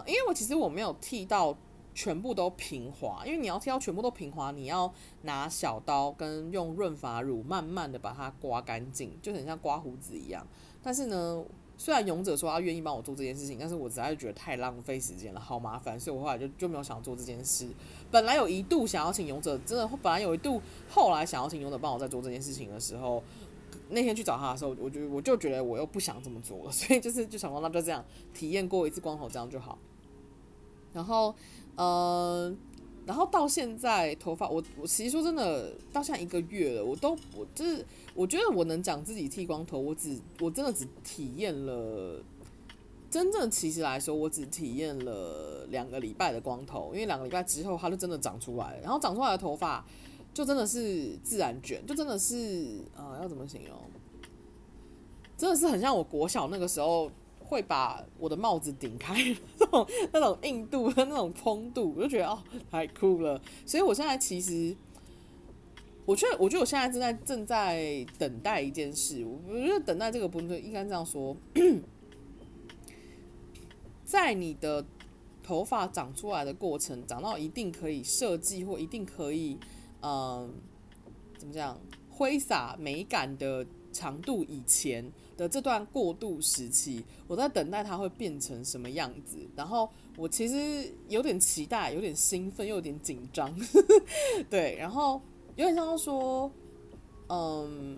[0.06, 1.58] 因为我其实我没有剃到
[1.94, 10.46] 全部都平滑，因为你要剃到全部都平滑，你要拿小刀跟用润发乳慢慢的把它刮干净，就很像刮胡子一样。
[10.84, 11.46] 但是呢，
[11.78, 17.68] 虽然勇者说他愿意帮我做这件事情，但是我实在是觉得太浪费时间了，好麻烦，所以我后来就就没有想做这件事。
[18.10, 23.22] 本来有一度想要请勇者，真的本来有一度，后来想要请勇者帮我在做这件事情的时候，
[23.90, 28.04] 那天去找他的时候，我就我就觉得我又不想这么做了，所以就是就想说那就这样
[28.34, 29.78] 体验过一次光头，这样就好。
[30.94, 31.36] 然后，
[31.76, 32.56] 呃，
[33.06, 37.86] 然后到现在头发，我我其实说真的，到现在一个月了，我都我就是
[38.16, 42.24] 我觉得我能讲自己剃光头，我只我真的只体验了，
[43.12, 49.86] 真正其实来说，我只体验了两个礼拜的光头，因为两个礼拜之后它就真的长出来了，然后长出来的头发
[50.34, 53.78] 就真的是自然卷，就真的是呃要怎么形容，
[55.38, 57.12] 真的是很像我国小那个时候。
[57.48, 59.14] 会把我的帽子顶开，
[59.60, 62.42] 那种那种硬度和那种蓬度，我就觉得哦，
[62.72, 63.40] 太酷了。
[63.68, 64.76] 所以我现在其实，
[66.06, 69.26] 我觉得，我觉得我现在正在正在等待一件事。
[69.48, 71.36] 我觉得等待这个不对，应该这样说，
[74.06, 74.86] 在你的
[75.42, 79.58] 头发长出来的过程，长到一定可以设计或一定可以，
[80.02, 80.54] 嗯、
[81.38, 81.80] 怎么讲，
[82.10, 85.12] 挥洒美感的长度以前。
[85.38, 89.38] 的这段过渡时期，我在等待它会变成什么样子。
[89.54, 93.54] 然后我其实有点期待，有点兴奋，又有点紧张。
[94.50, 95.22] 对，然后
[95.56, 96.52] 有点像说，
[97.30, 97.98] 嗯，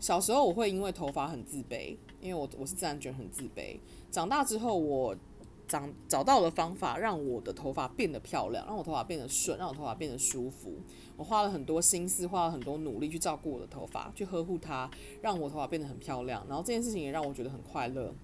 [0.00, 3.78] 小时候我会因为头发很自卑，因为我我是自然卷，很自卑。
[4.10, 5.14] 长大之后，我
[5.68, 10.72] 长找到了方法，让我的头发变得漂亮，让我头发变得顺，让我头发变得舒服。
[11.16, 16.44] 我花了很多心思，花了很多努力去照顾我的头发，去呵护它，让我头发变得很漂亮。
[16.48, 18.14] 然后这件事情也让我觉得很快乐。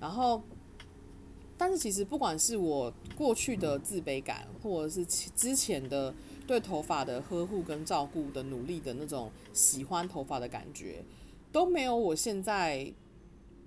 [0.00, 0.42] 然后，
[1.58, 6.14] 但是其实不管是我过去的自卑感，或者是之前的
[6.50, 11.04] 对头发的呵护跟照顾的努力的那种喜欢头发的感觉，
[11.52, 12.92] 都没有我现在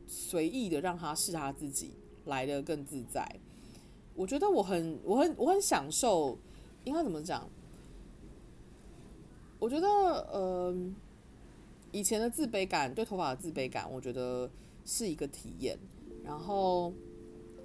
[0.05, 1.91] 随意的让他是他自己
[2.25, 3.25] 来的更自在。
[4.13, 6.37] 我觉得我很我很我很享受，
[6.83, 7.47] 应该怎么讲？
[9.59, 10.75] 我觉得呃，
[11.93, 14.51] 以前的自卑感，对头发的自卑感，我觉得
[14.83, 15.79] 是一个体验。
[16.21, 16.91] 然后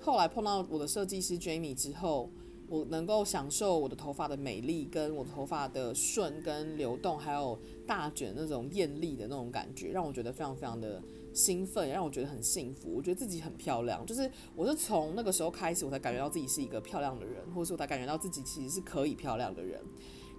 [0.01, 2.31] 后来碰到我的设计师 Jamie 之后。
[2.69, 11.03] 我能够享受我的头发的美丽，跟我头发的顺跟流动，还有大卷那种艳丽的那种感觉，让我觉得非常非常的
[11.33, 12.93] 兴奋，让我觉得很幸福。
[12.95, 19.81] 我觉得自己很漂亮，就是我是从那个时候开始，我才感觉到自己是一个漂亮的人，或者是我才感觉到自己其实是可以漂亮的人。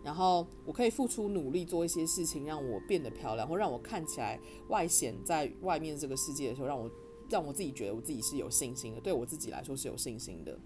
[0.04, 6.90] 然后我可以付出努力做一些事情，让我变得漂亮，或让我看起来外显在外面这个世界的时候，让我
[7.30, 10.58] 让我自己觉得我自己是有信心的，对我自己来说是有信心的。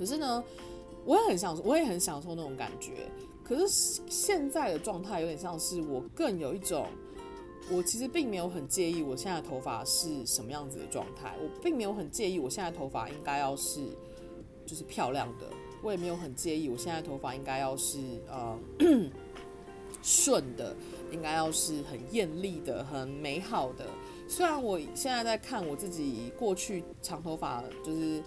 [0.00, 0.42] 可是呢，
[1.04, 3.06] 我也很享受，我也很享受那种感觉。
[3.44, 6.86] 可是现在的状态有点像是我更有一种，
[7.70, 13.80] 我其实并没有很介意我现在头发是什么样子的状态，我并没有很介意我现在头发应该要是
[14.64, 15.50] 就是漂亮的，
[15.82, 18.58] 我也没有很介意我现在头发应该要是呃
[20.02, 20.74] 顺的，
[21.12, 23.84] 应该要是很艳丽的、很美好的。
[24.26, 28.22] 虽然我现在在看我自己过去长头发，就是。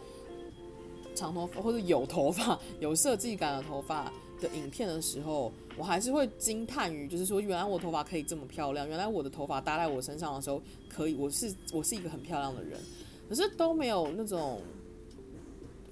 [1.14, 4.11] 长头发或者有头发、 有设计感的头发
[4.41, 12.80] 的影片的时候，我还是会惊叹于，就是说，原来我头发可以这么漂亮，原来我的头发搭在我身上的时候可以，我是我是一个很漂亮的人，
[13.30, 14.59] 可是都没有那种，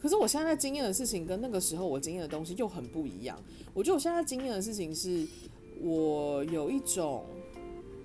[0.01, 3.38] 可是我现在经验的事情跟那个时候我经验的东西又很不一样。
[3.74, 5.28] 我觉得我现在经验的事情是，
[5.82, 7.26] 我有一种。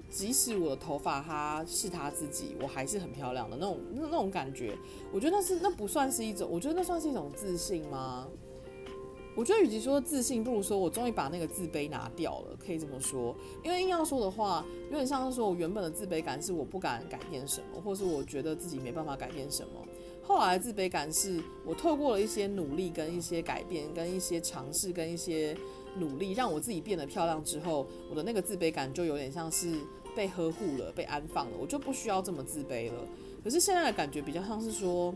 [0.09, 4.77] 即使我的头发它是他自己，我还是很漂亮的那种那那种感觉。
[5.13, 8.27] 我觉得那是那不算是一种，我觉得那算是一种自信吗？
[9.35, 13.37] 我觉得与其说自信，不如说我终于把那个自卑拿掉了，可以这么说。
[13.63, 19.73] 因为硬要说的话，有点像是说我原本的自卑感是我不敢改变什么，或是我觉得自己没办法改变什么。
[20.23, 25.55] 后来自卑感是我透过了一些努力、跟一些改变、跟一些尝试、跟一些
[25.99, 29.77] 努力，让我自己变得漂亮之后，我的那个自卑感就有点像是。
[30.17, 32.99] 被呵护了，被安放了，我就不需要这么自卑了。
[33.45, 35.15] 可是现在的感觉比较像是说，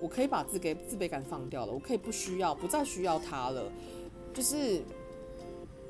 [0.00, 3.70] 我可以把自给自卑感放掉了，我可以不需要，不再需要它了。
[4.34, 4.82] 就是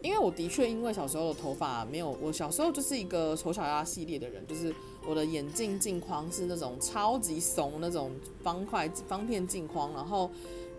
[0.03, 4.73] 因为我的确因为小时候的头发没有，我小时候就是一个丑小鸭系列的人，就是
[5.09, 10.31] 我的眼镜镜框是那种超级怂那种方块方片镜框，然后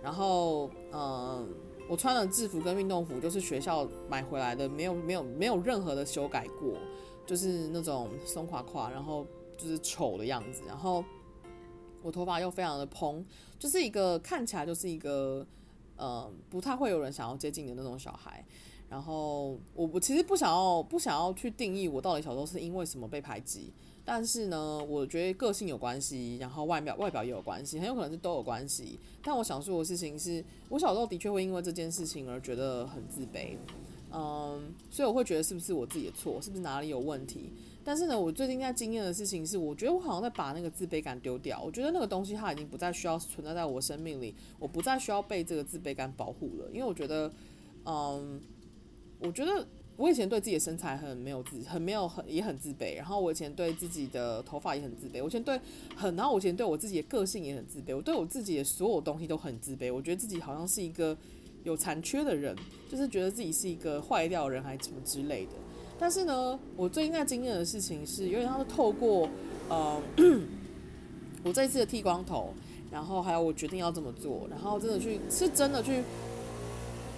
[0.04, 1.50] 然后嗯、
[1.90, 6.78] 我穿的制服跟运动服就是学校买回来的，没有没有没有任何的修改过。
[7.26, 9.26] 就是那种松垮垮，然后
[9.58, 11.04] 就是丑的样子，然后
[12.02, 13.26] 我头发又非常的蓬，
[13.58, 15.46] 就是一个看起来就是一个
[15.98, 18.46] 呃不太会有人想要接近的那种小孩。
[18.88, 23.74] 然后我我其实不想要不想要去定义我到底小时候是因为什么被排挤，
[24.06, 29.00] 但是呢，我觉得个性有关系，然后外表外表也有关系，很有可能是都有关系。
[29.24, 33.58] 但我想说的事情是，我小时候的确会因为这件事情而觉得很自卑。
[34.18, 37.52] 嗯，所以我会觉得是不是我自己的错，是不是哪里有问题？
[37.84, 41.62] 但是呢，我最近在经验的事情是，我觉得我好像在把那个自卑感丢掉。
[41.62, 46.70] 我觉得那个东西它已经不再需要存在在我生命里，我不再需要被这个自卑感保护了。
[46.72, 47.30] 因为我觉得，
[47.84, 48.40] 嗯，
[49.20, 52.96] 我觉得我以前对自己的身材很没有自，很没有很也很自卑。
[52.96, 55.22] 然后我以前对自己的头发也很自卑。
[55.22, 55.60] 我以前对
[55.94, 57.94] 很，然后我以前对我自己的个性也很自卑。
[57.94, 59.94] 我对我自己的所有东西都很自卑。
[59.94, 61.18] 我觉得自己好像是一个。
[61.66, 62.56] 有残缺的人，
[62.88, 65.52] 就是觉得自己是一个坏掉的人，还什么之类的。
[65.98, 69.28] 但是呢，我最近在经验的事情是，有点像是透过，
[69.68, 70.00] 呃，
[71.44, 72.54] 我这一次的剃光头，
[72.92, 76.04] 然后还有我决定要这么做，然后真的去，是真的去，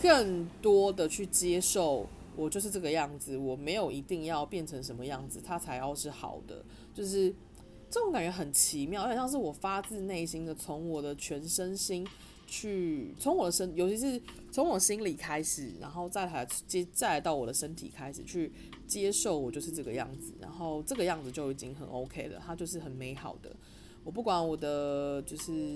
[0.01, 7.33] 更多的去接受我就是这个样子，我没有一定要变成什么样子，它才要是好的，就是
[7.89, 12.07] 这种感觉很奇妙，有点像是我发自内心的从我的全身心。
[12.47, 14.19] 去从我的身，尤其是
[14.51, 18.51] 从我心里开始，然后再来接，再到我的身体开始去
[18.87, 23.53] 接受我就是这个样子，然后这个样子就已经很 OK 了，它就是很美好的。
[24.05, 25.75] 我不管我的就是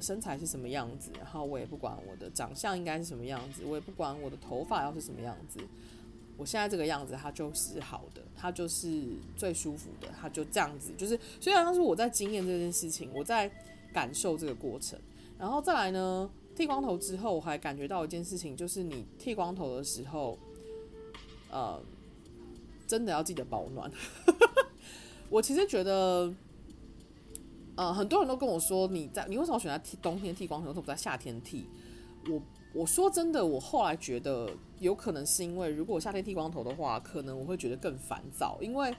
[0.00, 5.60] 身材是什么样子，然后我也不管我的长相应该是什么样子，我也不管我的头发要是什么样子，
[6.38, 9.04] 我现在这个样子它就是好的，它就是
[9.36, 13.52] 最舒服的，它就这样子，就是虽然它是我在经验这件事情，我在
[13.92, 14.98] 感受这个过程。
[15.40, 20.38] 然后再来呢，剃光头之后，我还感觉到一件事情，就是你剃光头的时候，
[21.50, 21.80] 呃，
[22.86, 23.90] 真的要记得保暖。
[25.30, 26.30] 我其实觉得，
[27.74, 31.66] 呃，很多人都跟我说，你在你为什么选择剃冬天剃光头，为什么在夏天剃？
[32.28, 32.42] 我
[32.74, 38.94] 我说真的，我后来觉得有可能是因为，如果夏天剃光头的话，可能我会觉得更烦躁，因为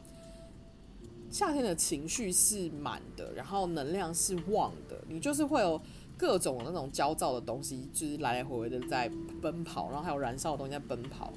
[1.29, 5.79] 夏天的情绪是满的，然后能量是旺的，你就是会有
[6.21, 9.11] 各种那种焦躁的东西，就是来来回回的在
[9.41, 11.33] 奔跑，然后还有燃烧的东西在奔跑。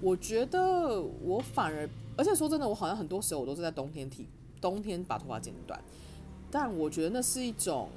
[0.00, 4.26] 我觉得我反而，而且说真的，我好像很多时候我都是在冬天剃，
[4.60, 5.80] 冬天把头发剪短，
[6.50, 7.88] 但我觉得那是一种，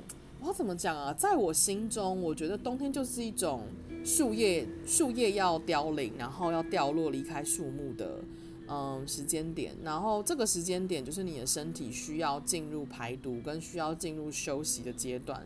[0.42, 1.12] 我怎么讲啊？
[1.12, 3.64] 在我心中，我觉得冬天就是一种
[4.06, 8.20] 树叶树叶要凋零，然后要掉落离开树木的。
[8.70, 15.42] 嗯，时间点，然后这个时间点就是你的身体需要进入排毒跟需要进入休息的阶段。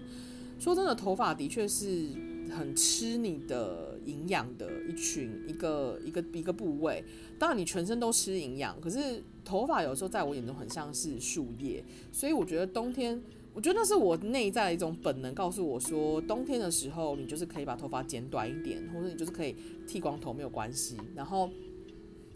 [0.62, 2.10] 说真的，头发的确是
[2.56, 7.04] 很吃你的营养的一群一个一个一个部位。
[7.40, 13.20] 当然，你全身都吃营养，可是头发有时候在我眼中很像是树叶，所以我觉得冬天，
[13.56, 19.56] 我觉得那是我内在的一种本能，告诉我说，冬天的时候你就是可以把头发剪短一点，或者你就是可以
[19.88, 20.96] 剃光头没有关系。
[21.16, 21.50] 然后。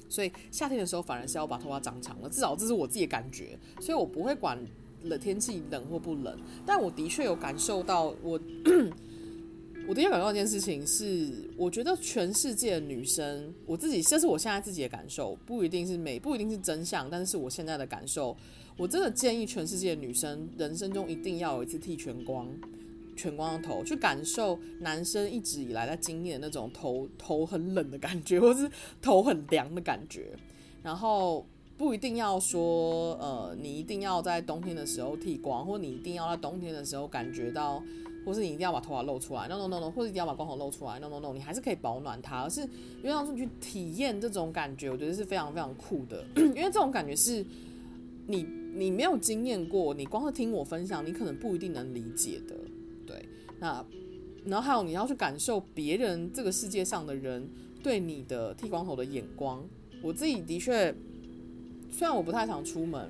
[0.07, 3.57] 所以夏天的时候反而是要把头发长长了，至少这是我自己的感觉。
[3.81, 4.55] 所以我不会管
[5.05, 8.39] 冷天气冷或不冷，但我的确有感受到我，
[9.87, 18.35] 我的确感受到一件事情是，我觉得全世界的女生，我自己这是我现在自己的感受，不一定是美，不一定是真相，但是我现在的感受。
[18.77, 22.47] 我真的建议全世界的女生，人生中一定要有一次剃全光。
[23.15, 28.69] 全光的头，去感受男生一直以来在经历的那种头头很冷的感觉，或是
[29.01, 30.31] 头很凉的感觉。
[30.83, 31.47] 然后
[31.77, 37.83] 不一定要说，呃，你一定要在冬天的时候剃光，或者你一定要在冬天的时候感觉到，
[38.25, 39.47] 或是你一定要把头发露出来。
[39.49, 40.99] No no no no，或者一定要把光头露出来。
[40.99, 46.23] No no no，你还是可以保暖它，而是因为让你去体验这种感觉，我觉得是非常非常酷的。
[46.37, 47.45] 因为这种感觉是
[48.27, 52.55] 你你没有经验过，你光是听我分享，你可能不一定能理解的。
[53.05, 53.27] 对，
[53.59, 53.85] 那
[54.45, 57.49] 然后还有你要去感受别人这个世界上的人
[57.83, 59.61] 对你的剃光头的眼光。
[60.01, 60.93] 我自己的确，
[61.95, 63.09] 虽然我不太想出门，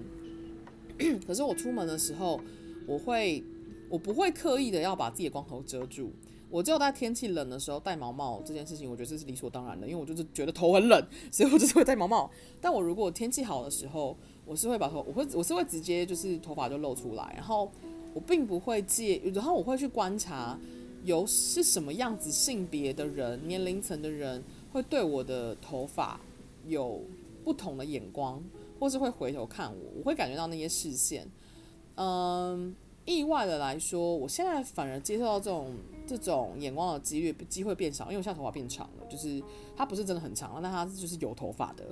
[1.25, 2.39] 可是我出门的时候，
[2.85, 3.43] 我会
[3.89, 6.11] 我不会刻意的要把自己的光头遮住。
[6.51, 12.29] 我只有在天气冷的时候戴毛帽这件事情，我觉得这是理所当然的，因为我就是觉得头很冷， 所以我就是会戴毛帽。
[12.61, 14.15] 但我如果天气好的时候，
[14.45, 17.71] 我是会把头，我会我是会直接就是头发就露出来，然后。
[18.13, 20.57] 我并不会介，然后我会去观察，
[21.03, 26.17] 有是什么样子性别的人、年龄层的人会对我的头发
[26.65, 27.01] 有
[27.43, 28.41] 不同的眼光，
[28.85, 31.27] 或是会回头看我，我会感觉到那些视线。
[31.95, 35.75] 嗯，意外的来说，我现在反而接受到这种
[36.05, 39.41] 这种眼光的几率机会变少，因为我现在头发变长了，就是
[39.75, 41.83] 它不是真的很长了，但它就是有头发的。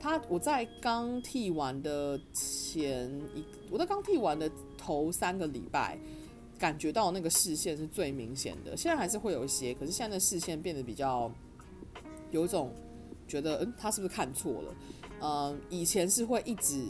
[0.00, 4.50] 它我在刚剃完的前一，我在刚剃完的。
[4.76, 5.98] 头三个礼拜，
[6.58, 8.74] 感觉到那个视线是最明显的。
[8.74, 11.30] 现在还是会有一些，可是现在的视线变得比较
[12.30, 12.72] 有一种
[13.28, 14.74] 觉得，嗯，他是不是看错了？
[15.20, 16.84] 嗯，以前是会一直，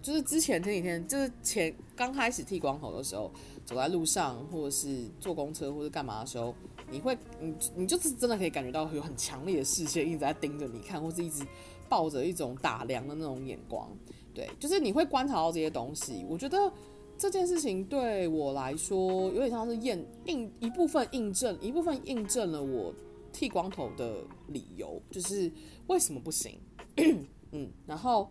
[0.00, 3.30] 就是之前前几天，就是前刚开始剃光头的时候，
[3.64, 6.54] 走在路上或者是坐公车或者干嘛的时候，
[6.90, 11.44] 你会，你你就是真的可以感觉到有很强烈的视线一直在盯着你看，或是一直
[11.88, 13.88] 抱着一种打量的那种眼光。
[14.34, 16.24] 对，就是你会观察到这些东西。
[16.28, 16.72] 我觉得。
[17.18, 22.92] 这件事情对我来说有点像是验印一部分印证一部分印证了我
[23.32, 25.52] 剃光头的理由，就是
[25.86, 26.58] 为什么不行？
[27.52, 28.28] 嗯，然后，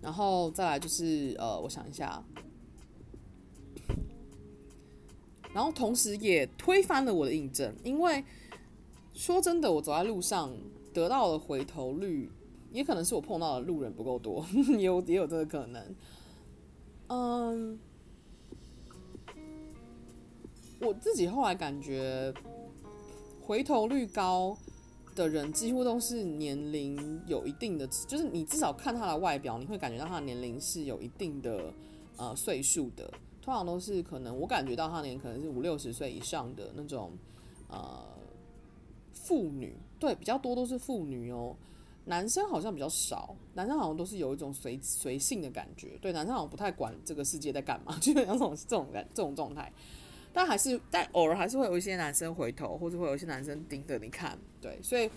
[0.00, 2.22] 然后再来就是呃，我想一下，
[5.52, 8.24] 然后同时也推翻了我的印证，因为
[9.12, 10.52] 说真的，我走在路上
[10.92, 12.30] 得到的回头率，
[12.72, 14.46] 也可能是我碰到的路人不够多，
[14.78, 15.94] 有也有这个可能。
[17.08, 17.78] 嗯，
[20.80, 22.32] 我自己后来感觉，
[23.42, 24.56] 回头率高
[25.14, 31.72] 的人几乎都是年龄有一定的，就是你至少看他的外表，你会感觉到他的年龄是有一定的
[32.16, 33.10] 呃岁数的。
[33.40, 37.12] 通常都是可能我感觉到他年可能是五六十岁以上的那种
[37.68, 38.02] 呃
[39.12, 41.54] 妇女，对，比较多都是妇女哦。
[42.06, 49.72] 男生好像比较少，男生好像都是有一种随随性的感觉，对，男生好像不太管这个世界在干嘛， 就像这种这种感这种状态。
[50.34, 55.08] 但还是，但偶尔还是会有一些男生回头，或者会有一些男生盯着你看，对，所以。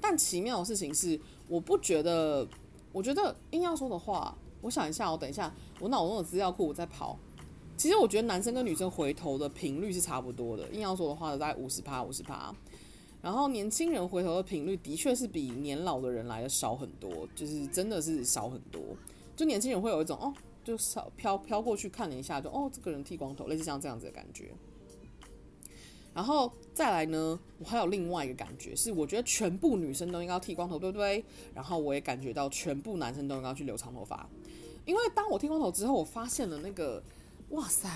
[0.00, 2.46] 但奇妙的事情是，我不觉得，
[2.92, 5.50] 我觉得硬要说的话，我想一下，我等一下，
[5.80, 7.18] 我脑中的资料库我在跑。
[7.76, 12.54] 其实我觉得男生跟女生回头的频率是差不多的，硬要说的话，大概五十趴，五十趴。
[13.22, 18.82] 然后年轻人回头的频率的确是比年老的人来的少很多，就是真的是少很多。
[19.36, 20.34] 就年轻人会有一种哦，
[20.64, 24.52] 就少飘飘过去看了一下，就哦这个人剃光头，类似像这样子的感觉。
[26.14, 31.24] 然后再来呢，我还有另外一个感觉是，我觉得全部女生都应该剃光头，对不对？
[31.54, 34.28] 然后我也感觉到全部男生都应该去留长头发，
[34.84, 37.02] 因为当我剃光头之后，我发现了那个，
[37.48, 37.88] 哇塞，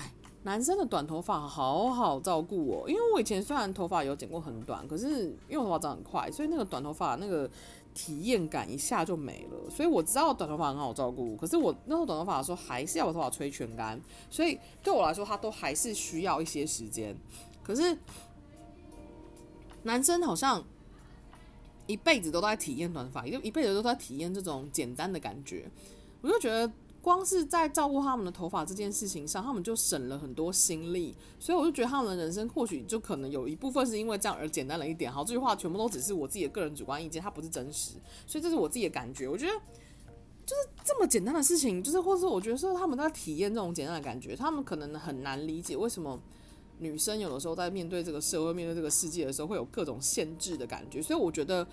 [0.43, 2.89] 男生的短头发好好照顾哦。
[2.89, 7.49] 因为我以前虽然头发有剪过很短，可是因为我头发长很快，所以那个短头发那个
[7.93, 9.69] 体验感一下就没了。
[9.69, 17.15] 所以我知道短头发很好照顾，可是我那时候短头发的时候，还是要把头发吹全干，所以对我来说，它都还是需要一些时间。
[17.63, 17.97] 可是，
[19.83, 20.63] 男生好像
[21.85, 25.69] 一辈子都在体验短发，就一辈子都在体验这种简单的感觉。
[26.21, 26.71] 我就觉得，
[27.07, 31.15] 光是在照顾他们的头发这件事情上，他们就省了很多心力。
[31.39, 35.09] 所以我就觉得，他们的人生或许就可能有一部分是因为这样而简单了一点。
[35.09, 37.93] 好，这句话全部都只是我自己的个人主观意见，它不是真实。
[38.25, 39.25] 所以这是我自己的感觉。
[39.25, 39.53] 我觉得，
[40.45, 46.19] 就是这么简单的事情，就是或者，我觉得说他们在体验这种简单的感觉，他们可能很难理解为什么。
[46.79, 51.01] 女生有的时候在面对这个社会、面对这个世界的时候，会有各种限制的感觉。
[51.01, 51.65] 所以我觉得，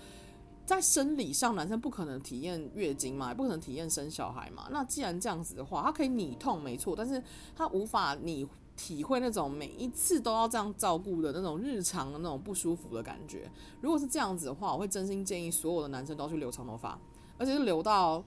[0.65, 4.67] 在生理上，男生不可能体验月经嘛，也不可能体验生小孩嘛。
[4.71, 7.21] 那既然这样子的话，他可以你痛没错，但是
[7.55, 13.49] 他无法你体会那种每一次都要这样照顾的那种日常的那种不舒服的感觉。
[13.81, 16.99] 如果是这样子的话，我会真心建议所有的男生都要去留长头发，
[17.37, 18.23] 而且是留到，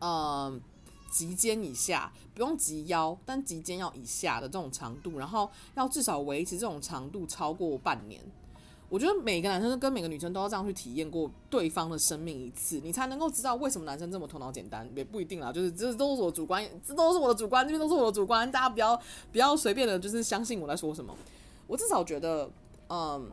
[0.00, 0.60] 呃。
[1.12, 8.18] 及肩以下，不用及腰，但及肩要以下的这种长度，然后要至少维持这种长度超过半年。
[8.92, 14.86] 我觉得每个男生跟每个女生都要这样去体验过对方的生命一次，你才能够知道为什么男生这么头脑简单。
[14.94, 18.94] 也不一定啦，就是这都是我主观，这都是我的主观，这边都是我的主观，大家不要
[19.32, 21.16] 不要随便的，就是相信我在说什么。
[21.66, 22.50] 我至少觉得，
[22.90, 23.30] 嗯，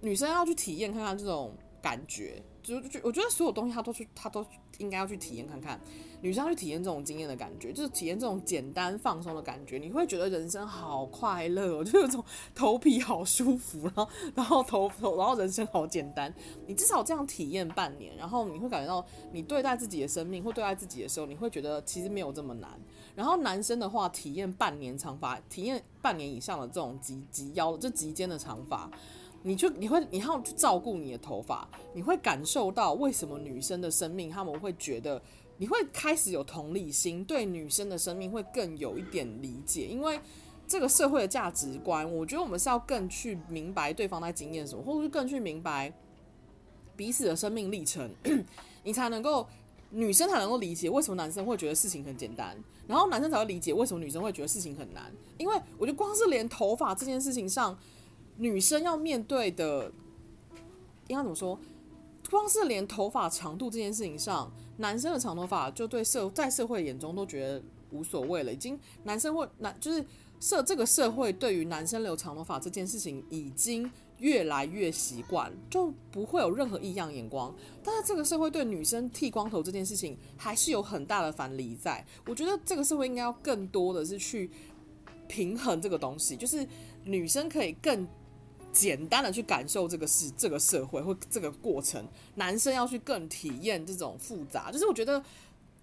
[0.00, 1.52] 女生要去体验看看这种
[1.82, 4.42] 感觉，就就我觉得所有东西他都去，他都
[4.78, 5.80] 应该要去体验看看。
[6.20, 16.32] 女生要去体验这种经验的感觉，就是体验这种简单放松的感觉，你会觉得人生好快乐哦，就有种头皮好舒服，然后然后头头然后人生好简单。
[16.68, 22.70] 你至少这样体验半年，然后你会感觉到你对待自己的生命或对待自己的时候，你会觉得其实没有这么难。
[23.16, 28.88] 然后男生的话，体验半年长发，体验半年以上的这种及及腰就及肩的长发，
[29.42, 35.20] 你就你会你要去照顾你的头发，你会感受到为什么女生的生命他们会觉得。
[35.58, 40.18] 你会开始有同理心，对女生的生命会更有一点理解，因为
[40.66, 45.92] 这个社会的价值观，我觉得我们是要更去明白对方在经验什么，或者是更去明白
[46.96, 48.10] 彼此的生命历程，
[48.82, 49.46] 你才能够
[49.90, 52.56] 女生才能够理解为什么男生会觉得事情很简单，
[52.88, 57.78] 然后男生才会理解为什么女生会觉得事情很难，因为我觉得光是连头发这件事情上，
[58.36, 59.92] 女生要面对的，
[61.08, 61.58] 应该怎么说？
[62.30, 68.50] 光是连头发长度这件事情上，男生的长头发就对社在社会眼中都觉得无所谓了。
[68.50, 70.02] 已经男生会男就是
[70.40, 77.54] 社这个社会对于男生留长头发这件事情已经越来越习惯，就不会有任何异样眼光。
[77.84, 82.02] 但是这个社会对女生剃光头这件事情还是有很大的反离在。
[82.26, 84.50] 我觉得这个社会应该要更多的是去
[85.28, 86.66] 平衡这个东西，就是
[87.04, 88.08] 女生可以更。
[88.72, 92.04] 简单的去感受这个事、这个社会或这个过程，
[92.36, 94.72] 男生要去更体验这种复杂。
[94.72, 95.22] 就是我觉得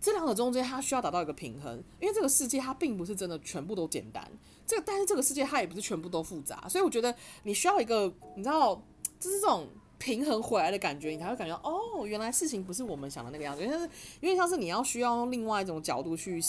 [0.01, 4.29] 这两者中间，它需要达到一个平衡，因为这个世界它并不是真的全部都简单，
[4.65, 7.13] 这个但是这个世界它也不是全部都复杂，所以我觉得
[7.43, 8.75] 你需要一个，你知道，
[9.19, 9.67] 就是这种
[9.97, 13.89] 平衡回来的感觉，你才会感觉哦，原来事情不是我们想的那个样子，因为是
[14.21, 16.41] 因为像是你要需要用另外一种角度去。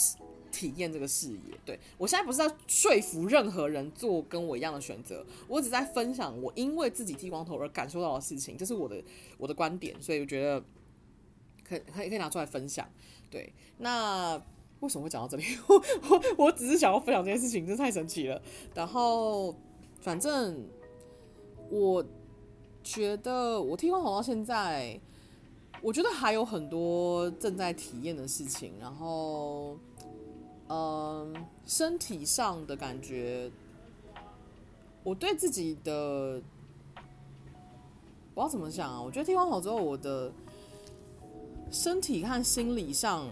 [0.51, 9.01] 体验这个视野，对，我现在不是在说服任何人做跟我一样的选择，我只在分享我因为自己剃光头而感受到的事情，这是我的
[9.37, 10.61] 我的观点，所以我觉得
[11.63, 12.87] 可以可以可以拿出来分享。
[13.29, 14.35] 对，那
[14.81, 15.43] 为什么会讲到这里？
[15.67, 15.75] 我
[16.09, 18.41] 我我只是想要分享这件事情，真是太神奇了。
[18.75, 19.55] 然后
[20.01, 20.67] 反正
[21.69, 22.05] 我
[22.83, 24.99] 觉得我剃光头到现在，
[25.81, 29.79] 我觉得还有很多正在体验的事情，然后。
[30.73, 33.51] 嗯，身体上的感觉，
[35.03, 36.41] 我对自己的，
[38.33, 39.01] 我要怎么讲啊？
[39.01, 40.31] 我觉得剃光头之后，我的
[41.69, 43.27] 身体和心理上，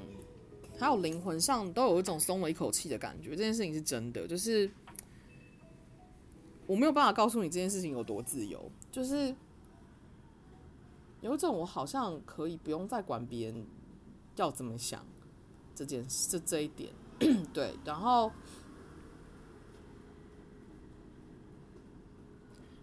[0.77, 3.29] 还有灵魂上，都有一种松了一口气的感觉。
[3.29, 4.69] 这件事情是真的，就是
[6.67, 9.33] 我没有办法告诉你这件事情有多自由，就是
[11.21, 13.65] 有一种我好像可以不用再管别人
[14.35, 15.05] 要怎么想
[15.79, 16.91] 这件事，这一点。
[17.53, 18.29] 对，然后，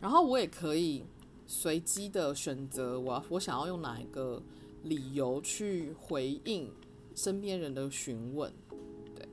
[0.00, 1.04] 然后我也可以
[1.46, 4.42] 随机的选择，我我想要用哪一个
[4.84, 6.72] 理由去回应
[7.14, 8.50] 身边人的询问。
[9.14, 9.28] 对，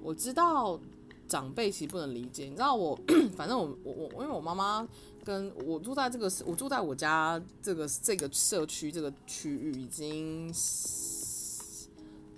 [0.00, 0.78] 我知道
[1.26, 2.44] 长辈其实不能理解。
[2.44, 2.96] 你知道我，
[3.36, 4.88] 反正我我我，因为我妈妈
[5.24, 10.52] 跟我住在这个，我住在我家这个这个社区这个区域已经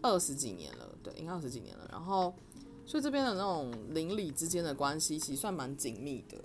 [0.03, 1.89] 二十几年了，对，应该二十几年了。
[1.91, 2.35] 然后，
[2.85, 6.39] 所以这边的那种邻里之间的关系其实算蛮紧密的。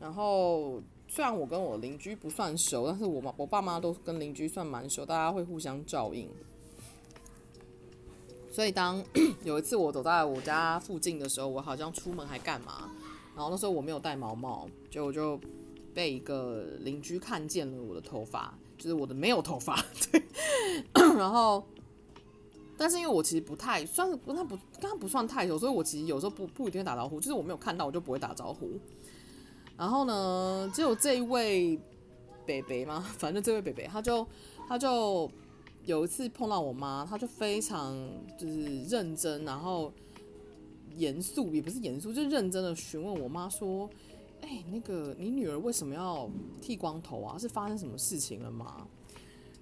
[0.00, 6.28] 然后，虽然我跟我邻居不算熟，但是我妈我爸妈都跟邻居算蛮熟，大家会互相照应。
[8.50, 9.04] 所以当
[9.44, 12.90] 有一次我走在我家附近的时候，我好像出门还干嘛，
[13.34, 15.38] 然后那时候我没有戴毛毛，就我就
[15.92, 20.22] 被一个邻居看见了我的头发，就是我的没有头发，对，
[21.16, 21.66] 然后，
[22.76, 28.70] 但是因为我其实不太算是跟，他不跟他不算太熟，所以我其实有时候不不一定会打招呼，就是我没有看到我就不会打招呼。
[29.76, 31.78] 然后呢，只有这一位
[32.44, 34.26] 北北嘛，反正这位北北他就
[34.68, 35.30] 他就。
[35.84, 37.96] 有一次碰到我妈，她就非常
[38.36, 39.92] 就是认真，然后
[40.96, 43.88] 严肃也不是严肃，就认真的询问我妈说
[44.42, 46.28] ：“哎、那个你女儿为什么要
[46.60, 47.38] 剃光头啊？
[47.38, 48.84] 是发生什么事情了吗？”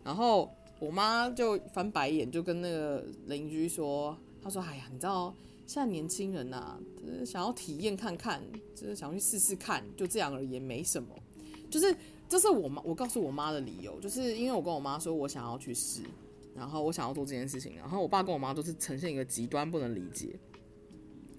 [0.02, 5.34] 然后我妈就翻白眼，就跟那个邻居说：“她说，哎呀，你知道
[5.66, 8.42] 现在年轻人呐、就是想要体验看看，
[8.74, 11.08] 就是想去试试看，就这样而已，没什么，
[11.70, 11.94] 就是。”
[12.26, 16.00] 这是我妈，我告诉我妈的理由，就是因为我跟我妈说我想要去试，
[16.56, 20.34] 然后我想要做这件事情，然后我爸跟我妈都是呈现一个极端不能理解，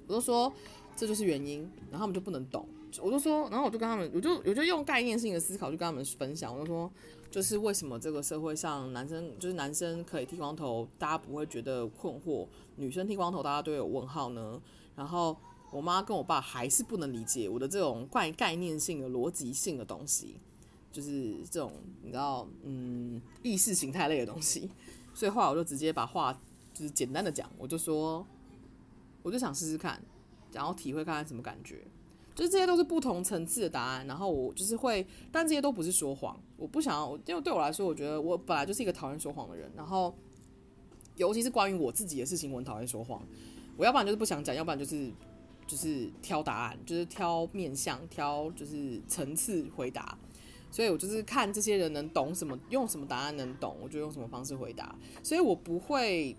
[0.08, 0.54] 我就说
[0.96, 2.70] 这就是原因，然后他们就不能懂，
[3.02, 6.90] 我就说，然后我就跟他们，我就我就用概念性的思考就跟他们分享，我就说，
[7.36, 14.62] 就是为什么这个社会上男生就是男生可以剃光头，大家不会觉得困惑，女生剃光头大家都有问号呢？
[14.96, 15.36] 然后
[15.70, 20.38] 我妈跟我爸还是不能理解我的这种怪概念性的逻辑性的东西。
[20.94, 21.74] 就是这种
[22.04, 24.72] 你知道，嗯，意识形态类的东西，
[25.14, 26.32] 所以后来我就直接把话
[26.74, 28.26] 就是简单的讲，我就说，
[29.24, 30.02] 我就想试试看，
[30.54, 31.86] 然后体会看看什么感觉，
[32.36, 40.14] 就是这些都是不同层次的答案，然后我就是会，但这些都不是说谎，我不想要，因为对我来说，我觉得我本来就是一个讨厌说谎的人，然后
[41.16, 43.22] 尤其是关于我自己的事情，我很讨厌说谎，
[43.78, 45.10] 我要不然就是不想讲，要不然就是
[45.66, 50.18] 就是挑答案，就是挑面向，挑就是层次回答。
[50.72, 54.94] 所以我就是看这些人能懂什么，用什么答案能懂，我就用什么方式回答。
[55.24, 56.36] 所以我不会，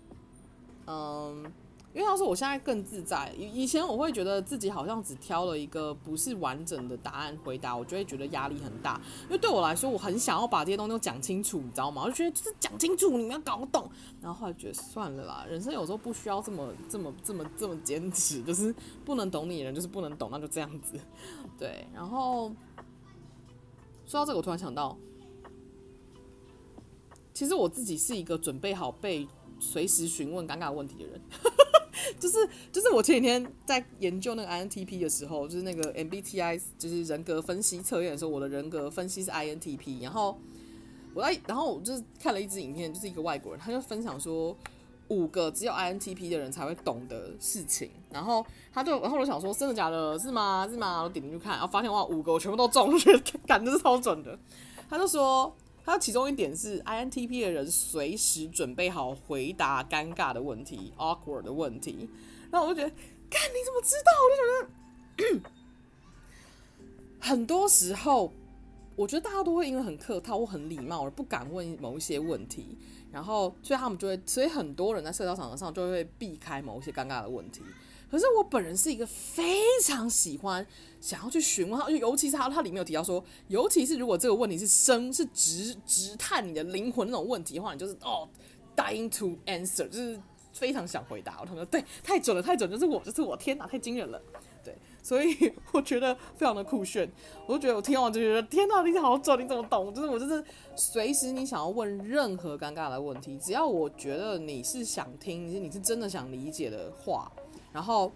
[0.85, 1.51] 嗯，
[1.97, 3.33] 因为他说我现在更自在。
[3.35, 9.01] 以以前我会觉得自己好像只挑了一个不是完整的答案回答，我就会觉得压力很大。
[9.23, 12.03] 因为对我来说，我很想要把这些东西都讲清楚，你知道吗？
[12.05, 13.89] 我就觉得就是讲清楚，你们要搞懂。
[14.21, 18.71] 然后后来觉得算了啦，人生有时候不需要这么这么这么这么坚持，就是
[19.03, 20.99] 不能懂你的人就是不能懂，那就这样子。
[21.57, 22.51] 对，然后。
[24.09, 24.97] 说到这个，我突然想到，
[27.33, 29.27] 其实我自己是一个准备好被
[29.59, 31.21] 随时询问尴尬问题的人，
[32.19, 32.37] 就是
[32.71, 40.37] 就是我前几天在研究那个 INTP 的时候，就是那个 MBTI，就是人格分析测验的时候，我的人格分析是 INTP，然后
[41.13, 44.55] 我在，然后我就是看了一支影片，就是一个外国人，他就分享说。
[45.09, 50.19] 五个只有 INTP 的人才会懂的事情，然后他就，然后我想说，真的假的？
[50.19, 50.67] 是吗？
[50.69, 51.01] 是吗？
[51.01, 54.37] 我点进去看，然后发现哇，五个我全部都中，我觉得感觉是超准的。
[54.89, 55.55] 他就说，
[55.87, 62.09] 他其中一点是 INTP 的人随时准备好回答尴尬的问题，awkward 的问题。
[62.51, 62.93] 然后我就觉得，
[63.29, 64.11] 干，你怎么知道？
[64.21, 65.49] 我就觉得，
[67.25, 68.33] 很多时候，
[68.97, 72.77] 我觉得大家都会因为很客套或很礼貌而不敢问某一些问题。
[73.09, 77.61] 然后，所以他们就会，所以很多人在社交场合上就会避开某一些尴尬的问题。
[78.09, 80.65] 可是我本人是一个非常喜欢
[81.01, 88.27] 想要去询问他，尤其是他他里面有提到说，尤其是如果这个问题是深是直直探你的灵魂那种问题的话，你就是哦
[88.75, 90.19] ，dying to answer，就是
[90.53, 91.37] 非常想回答。
[91.41, 94.21] 我他们说对，太准了，太准，就是我，就是我，天哪，太惊人了。
[94.63, 97.09] 对，所以我觉得非常的酷炫，
[97.45, 99.93] 我就觉得我听完就觉得天哪，你好准，你怎么懂？
[99.93, 100.43] 就是我就是
[100.75, 107.31] 随时你想要问任何尴尬的问题，只要我觉得你是想听，你是你是真的想理解的话，
[107.77, 108.11] 然后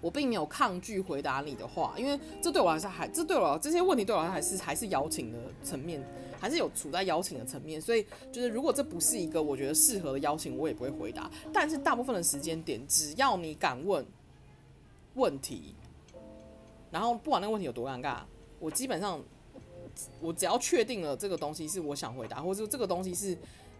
[0.00, 6.00] 我并没有抗拒回答你的话，因为这对我来说还，这对我这些问题对我来说还是还是邀请的层面，
[6.38, 11.28] 还是有处在邀请的层面，所以就是如果这不是一个我觉得适合的邀请，我也不会回答。
[11.52, 14.06] 但是大部分的时间点，只要你敢问。
[15.14, 15.74] 问题，
[16.90, 18.20] 然后不管那个问题有多尴尬，
[18.58, 19.20] 我基本上
[20.22, 23.36] 我只要确定了这个东西是我想回答，或者说这个东西是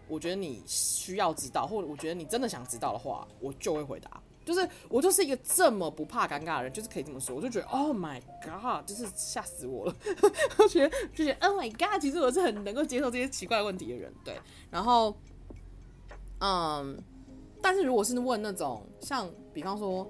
[0.07, 4.21] 我觉得你需要知道，或者我觉得你真的想知道的话，我就会回答。
[4.45, 9.95] 就是我就是一个这么不怕尴尬的人，就是可以这么说，我就觉得 Oh my God，就是吓死我了。
[10.59, 14.13] 我觉得就觉得 Oh my God，其实我是很能够接受这些奇怪问题的人。
[14.23, 14.35] 对，
[14.69, 15.15] 然后
[16.39, 16.97] 嗯，
[17.61, 20.09] 但是如果是问那种像比方说。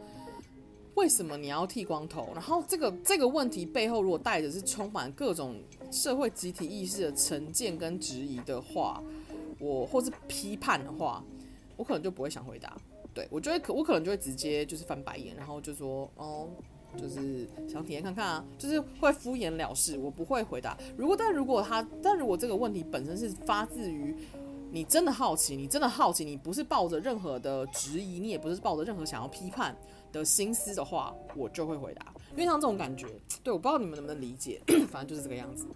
[0.95, 2.29] 为什么你要剃光头？
[2.35, 5.59] 然后这个这个问题背后，如果带着是充满各种
[5.91, 9.01] 社会集体意识的成见跟质疑的话，
[9.57, 11.23] 我或是批判的话，
[11.77, 12.77] 我可能就不会想回答。
[13.13, 16.49] 对，我觉得可我可能就会直接就是翻白眼，然后就说哦，
[16.97, 20.77] 就是想体验看看啊，就是会敷衍了事，我不会回答。
[20.97, 24.15] 如果但如果他，但如果这个问题本身是发自于
[24.71, 29.75] 你真的好奇，你真的好奇，你不是抱着任何的质疑，你也不是抱着任何想要批判
[30.11, 32.11] 的心思的话，我就会回答。
[32.31, 33.05] 因为像这种感觉，
[33.43, 34.59] 对，我不知道你们能不能理解，
[34.89, 35.67] 反正就是这个样子。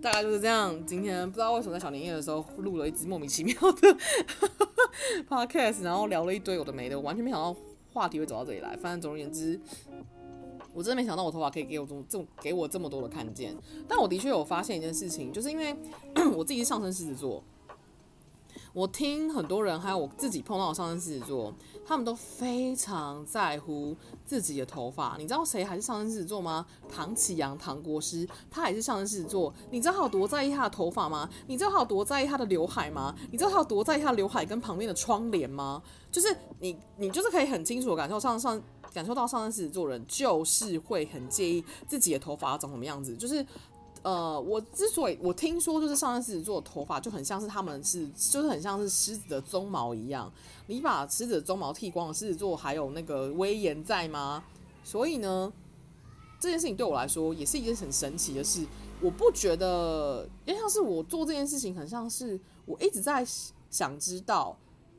[0.00, 0.74] 大概就是这样。
[0.86, 3.96] 今天不知道为什么在小年夜的时候录了一支莫名其妙的
[5.28, 7.54] podcast，然后聊了一堆有的没的，我完全没想到
[7.92, 8.76] 话题会走到这里来。
[8.76, 9.60] 反正总而言之，
[10.72, 13.56] 我真的没想到我头发可以给我这么这么给我这么多的看见。
[13.88, 15.76] 但我的确有发现一件事情，就是因为
[16.34, 17.42] 我自己是上升狮子座。
[18.72, 21.52] 我听很多人，还有我自己碰到的上升狮子座，
[21.86, 25.16] 他们都非常在乎自己的头发。
[25.18, 26.66] 你知道谁还是上升狮子座吗？
[26.88, 29.52] 唐启阳、唐国师，他还是上升狮子座。
[29.70, 31.28] 你知道他有多在意他的头发吗？
[31.46, 33.14] 你知道他有多在意他的刘海吗？
[33.30, 35.82] 你知道他有多在意他刘海跟旁边的窗帘吗？
[36.10, 38.60] 就是你，你就是可以很清楚的感受上上
[38.92, 43.44] 感受到上升狮子座人就是会很介意自己的头发长什么样子，就是。
[44.02, 50.32] 呃，我之所以我听说就是上升狮子座的头发就很像是他们是，就是很像是狮子的鬃毛一样。
[50.66, 54.44] 你把狮子的鬃毛剃光了，狮子座还有那个威严在吗？
[54.84, 55.52] 所以呢，
[56.38, 58.66] 这件事情对我来说也是一件很神奇的事。
[59.00, 63.26] 我不觉得，因为像是我做这件事情，很像是我一直在
[63.70, 64.56] 想知道。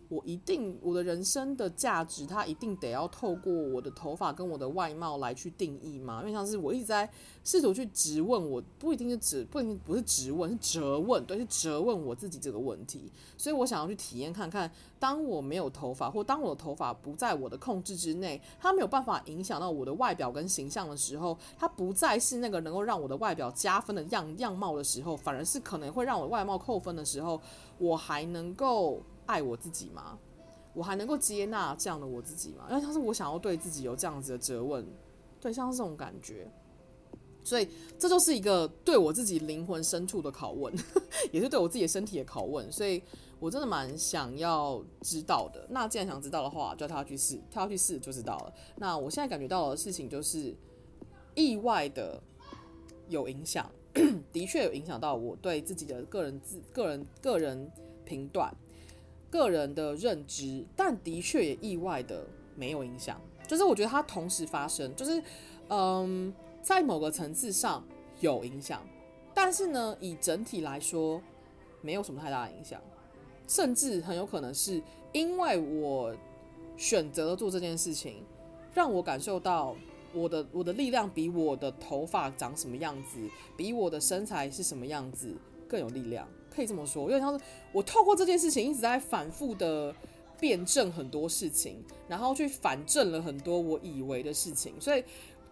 [0.09, 6.21] 我一定，我的人生的价值，它一定得要透过我的头发跟我的外貌来去定义吗？
[6.21, 7.07] 因为像是我一直在
[7.43, 13.11] 试图去质问，我不一定是质，不一定不是质问，是责问，对，是责问我自己这个问题。
[13.37, 27.39] 所以我想要去体验看看，当我没有头发，或当我的头发不在我的控制之内，它没有办法影响到我的外表跟形象的时候，它不再是那个能够让我的外表加分的样样貌的时候，反而是可能会让我外貌扣分的时候，
[27.77, 28.99] 我还能够。
[29.29, 30.17] 爱我自己吗？
[30.73, 32.65] 我还能够接纳这样的我自己吗？
[32.69, 34.83] 因为像是我想要对自己有这样子的责问，
[35.39, 36.47] 对，像是这种感觉，
[37.43, 37.67] 所以
[37.97, 40.73] 这就是一个对我自己灵魂深处的拷问，
[41.31, 43.01] 也是对我自己的身体的拷问，所以
[43.39, 45.65] 我真的蛮想要知道的。
[45.69, 48.53] 那既然想知道的话，就跳下去试，他要去试就知道了。
[48.77, 50.55] 那我现在感觉到的事情就是
[51.35, 52.21] 意外的
[53.07, 53.69] 有影响，
[54.31, 57.71] 的确有影响到我对自己的个人自个人个人
[58.05, 58.55] 评断。
[59.29, 62.25] 个人的认知，但的确也意外的
[62.55, 63.19] 没有影响。
[63.47, 65.21] 就是我觉得它同时发生，就是
[65.69, 67.83] 嗯，在某个层次上
[68.19, 68.85] 有影响，
[69.33, 71.21] 但是呢，以整体来说，
[71.81, 72.79] 没有什么太大的影响。
[73.47, 74.79] 甚至很有可能是
[75.11, 76.15] 因为我
[76.77, 78.23] 选择了做这件事情，
[78.75, 79.75] 让我感受到
[80.13, 83.17] 我的我的力量比我的头发长什么样子，
[83.57, 85.35] 比我的身材是什么样子
[85.67, 86.27] 更有力量。
[86.59, 87.41] 可以这么说，因为像是
[87.71, 89.95] 我透过这件事情一直在反复的
[90.37, 95.01] 辩证很多事情，然后去反证了很多我以为的事情，所以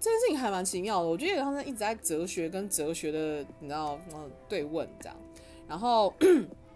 [0.01, 1.07] 这件事情还蛮奇妙的。
[1.07, 5.17] 我觉得好像一直在哲学跟哲学的，你知道，嗯，对问这样。
[5.65, 6.13] 然后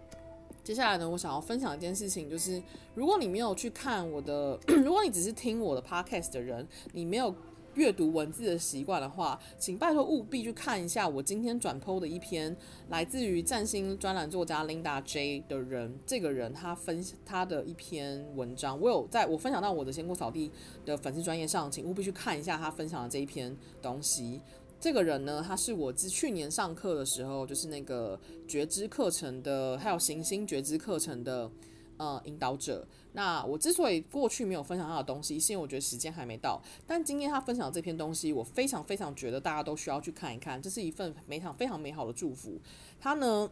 [0.64, 2.62] 接下来呢，我想要分享一件事情，就是
[2.94, 7.34] 如果你没有去看我的， 如果你只是听我的 podcast 的人，你没有。
[7.74, 12.54] 阅读文字的习惯的话，请拜托务必去看一下我今天转 po 的一篇
[12.90, 20.50] 来自于占星专栏作家 Linda J 的人，这个人他分他的一篇文章，我有在我分享到我的仙姑扫地
[20.84, 24.40] 的粉丝专业上，请务必去看一下他分享的这一篇东西。
[24.78, 31.50] 这个人呢，他是我自去年上课的时候，就是那个觉知课程的，还有行星觉知课程的。
[31.98, 32.86] 呃，引导者。
[33.14, 36.60] 那我之所以过去没有分享他的东西，是因为我觉得时间还没到。
[36.86, 42.58] 但今天他分享这篇东西，我非常非常觉得大家都需要去看一看，这是一份非常非常美好的祝福。
[42.98, 43.50] 他呢，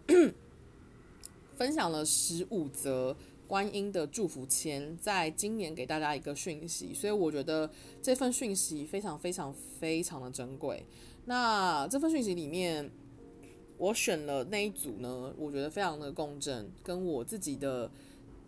[1.57, 3.15] 分享了十五则
[3.47, 7.71] 观音的祝福签，在今年给大家一个讯息，所以我觉得
[8.01, 10.87] 这份讯息非常非常非常的珍贵。
[11.27, 12.91] 那这份讯息里面，
[13.77, 17.91] 我选了那一组呢，我觉得非常的共振，跟我自己的。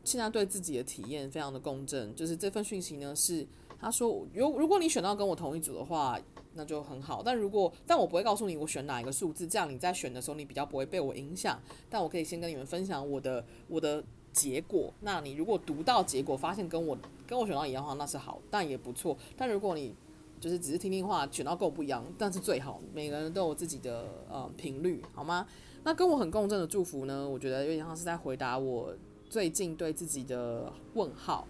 [0.04, 3.46] 现在对自己的体验非常的共振，就是这份讯息呢，是
[3.80, 6.18] 他说，如如果你选到跟我同一组的话，
[6.54, 7.22] 那就很好。
[7.24, 11.58] 但如果但我不会告诉你我选哪一个数字，这样你在选的时候你比较不会被我影响。
[11.88, 14.92] 但我可以先跟你们分享我的我的结果。
[15.00, 16.96] 那你如果读到结果发现跟我
[17.26, 19.16] 跟我选到一样的话，那是好，但也不错。
[19.36, 19.94] 但如果你
[20.38, 22.80] 就是只是听听话，选到跟我不一样，但是最好。
[22.92, 25.46] 每个人都有自己的呃频率，好吗？
[25.84, 28.94] 那跟我很共振的祝福呢，我觉得有点像是在回答我。
[29.32, 31.48] 最近对自己的问号，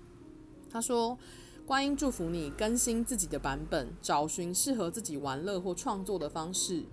[0.70, 1.18] 他说
[1.64, 6.84] ：“观音祝福你更新自己的版本，找寻适合自己玩乐或创作的方式。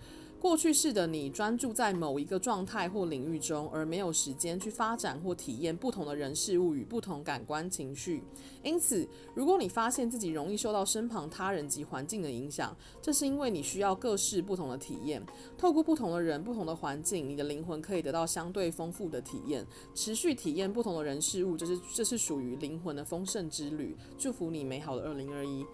[0.43, 8.21] 过去式的你专注在某一个状态或领域中，而没有时间去发展或体验不同的人事物与不同感官情绪。
[8.61, 15.25] 因此，如果你发现自己容易受到身旁他人及环境的影响，这是因为你需要各式不同的体验。
[15.57, 19.65] 透过不同的人、不同的环境，你的灵魂可以得到相对丰富的体验。
[19.95, 23.95] 持续体验不同的人事物，这是这是属于灵魂的丰盛之旅。
[24.17, 25.65] 祝福你美好的二零二一。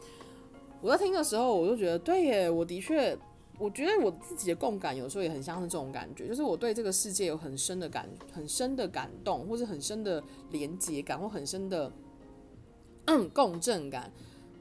[0.80, 3.18] 我在听的时候，我就觉得对耶，我的确。
[3.60, 11.92] 我觉得我自己的共感有时候也很像是这种感觉，就是我对这个世界有很深的感、很深的感动，或者很深的连结感，或很深的
[13.06, 14.12] 嗯共振感。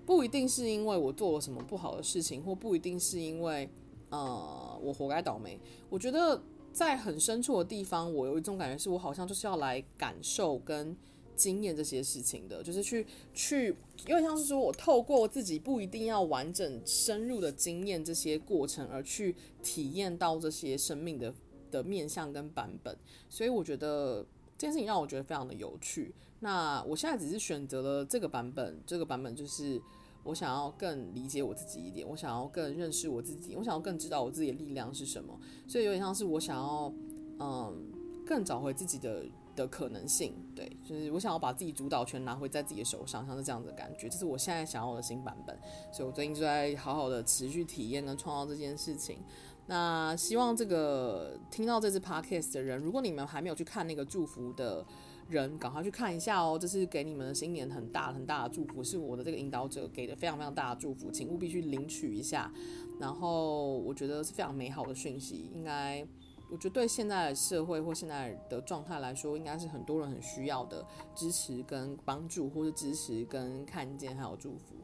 [0.05, 3.70] 不一定是因为我做了什么不好的事情，或不一定是因为
[4.11, 5.61] 呃我活该倒霉。
[5.88, 6.42] 我觉得
[6.72, 10.96] 在很深处的地方，我有一种感觉，是我好像就是要来感受跟。
[11.39, 13.74] 经验这些事情的，就是去去，
[14.09, 21.32] 因为像是说我透过自己不一定要完整深入的经验这些过程，而去体验到这些生命的
[21.70, 24.26] 的面向跟版本，所以我觉得
[24.59, 26.12] 这件事情让我觉得非常的有趣。
[26.41, 29.80] 那我现在只是选择了这个版本，这个版本就是
[30.24, 36.93] 我想要更理解我自己一点，我想要更认识我自己，我想要更知道我自己的力量是什么，所以有点像是我想要
[37.39, 37.93] 嗯
[38.26, 39.24] 更找回自己的。
[39.59, 45.59] 的可能性，对，就是我想要把自己主导权拿回在自己的手上，像是这样子的感觉，这是我现在想要的新版本。
[45.92, 49.18] 所以我最近就在好好的持续体验跟创造这件事情。
[49.66, 54.82] 那希望这个听到这支 podcast 的人，如果你们还没有去看那个祝福的
[55.28, 56.59] 人，赶快去看一下哦。
[56.59, 62.50] 这是给你们的新年很大很大的祝福，是我的这个引导者给的非常非常大的祝福，请务必去领取一下。
[62.98, 66.06] 然后我觉得是非常美好的讯息，应该。
[66.51, 70.84] 我觉得对现在的社会或现在的状态来说，应该是很多人很需要的
[71.14, 74.74] 支持跟帮助，或是支持跟看见，还有祝福。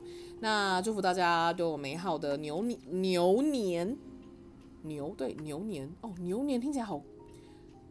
[0.40, 3.96] 那祝福大家都有美好的牛年，牛年，
[4.82, 7.00] 牛，对，牛年哦，牛年听起来好，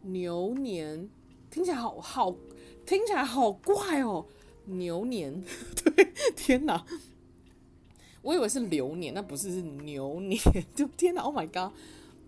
[0.02, 1.10] 牛年
[1.50, 2.32] 听起来好好，
[2.86, 4.24] 听起来好怪哦，
[4.66, 5.42] 牛年，
[5.84, 6.84] 对，天哪，
[8.22, 10.40] 我以为是流年，那不是，是牛年，
[10.76, 11.74] 就天哪，Oh my God。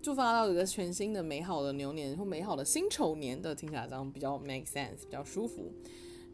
[0.07, 5.69] 祝福大家有一个全新的美好的牛年或美好的辛丑年的，听起来这样比较 make sense，比较舒服。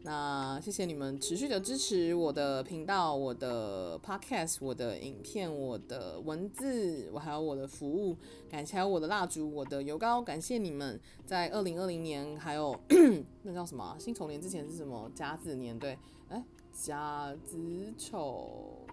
[0.04, 8.16] 那谢谢你们持续的支持我的频道、我的 podcast、我的影片、我的文字，我还有我的服务，
[8.48, 12.78] 感谢还有我的蜡烛、我的油膏，感谢你们在二零二零年还有
[13.42, 15.76] 那叫什么辛丑年之前是什么甲子年？
[15.76, 15.98] 对，
[16.28, 16.40] 哎，
[16.72, 18.86] 甲子丑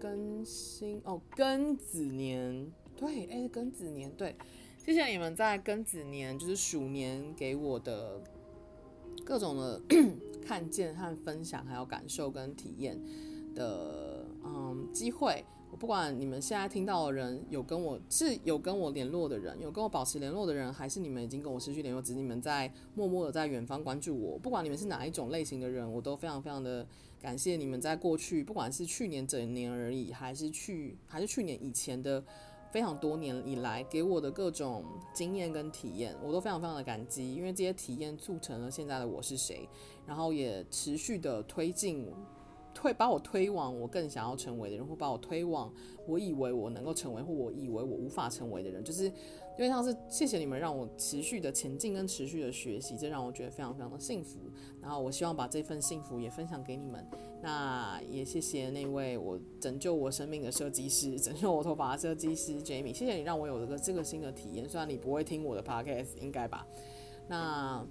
[0.00, 2.70] 庚辛哦，庚子年。
[3.00, 4.36] 对，哎，庚子年，对，
[4.84, 8.20] 谢谢你们在庚子年，就是鼠年给我的
[9.24, 9.80] 各种的
[10.44, 13.00] 看见和分享，还有感受跟体验
[13.54, 15.42] 的，嗯，机会。
[15.70, 24.38] 我不管你们现在听到的人有跟我是有跟我联络的人，有跟我保持联络的人，还是你们已经跟我失去联络，只是你们在默默的在远方关注我。
[24.38, 26.86] 不管你们是哪一种类型的人，我都非常非常的
[27.18, 32.22] 感谢你们在过去，不管是去年整年而已，还是去还是去年以前的。
[32.70, 39.68] 非常多年以来给我的各种经验跟体验，我都非常非常的感激，因为这些体验促成了现在的我是谁，
[40.06, 42.06] 然后也持续的推进，
[42.72, 45.72] 推把我推往我更想要成为的人，或把我推往
[46.06, 49.12] 我以为我能够成为，或我以为我无法成为的人，就是。
[49.58, 54.38] 因为像是谢谢你们让我持续的前进跟持续的学习，这让我觉得非常非常的幸福。
[54.80, 57.06] 然后我希望把这份幸福也分享给你们。
[57.42, 62.92] 那也谢谢那位我拯救我生命的设计师， 拯救我头发的设计师 Jamie。
[62.92, 64.68] 谢谢你让我有了个这个新的体验。
[64.68, 66.66] 虽然你不会听我的 Podcast，应该吧？
[67.28, 67.86] 那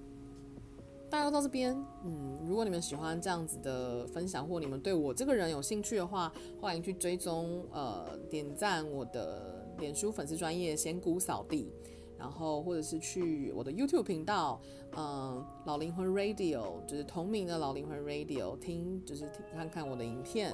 [1.10, 1.76] 大家到这边，
[2.06, 9.58] 嗯，如果你们喜欢这样子的分享，或你们对我这个人有兴趣的话，欢迎去追踪呃点赞我的。
[9.80, 11.72] 脸书粉丝专业仙姑扫地，
[12.20, 14.60] 然后或者是去我的 YouTube 频道，
[14.96, 20.54] 嗯，老灵魂 Radio 就是同名的老灵魂 Radio 听，就是听看看我的影片，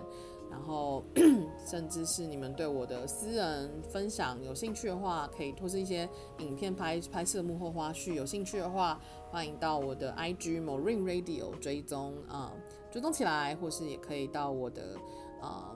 [0.52, 1.04] 然后
[1.66, 9.02] 甚至是你们对我的私人分享有兴趣的话，可以或是一些影片拍拍摄幕后花絮有兴趣的话，
[9.32, 12.62] 欢迎到我的 IG Morin Radio 追踪啊、嗯，
[12.92, 14.96] 追踪起来，或是也可以到我的
[15.42, 15.74] 啊。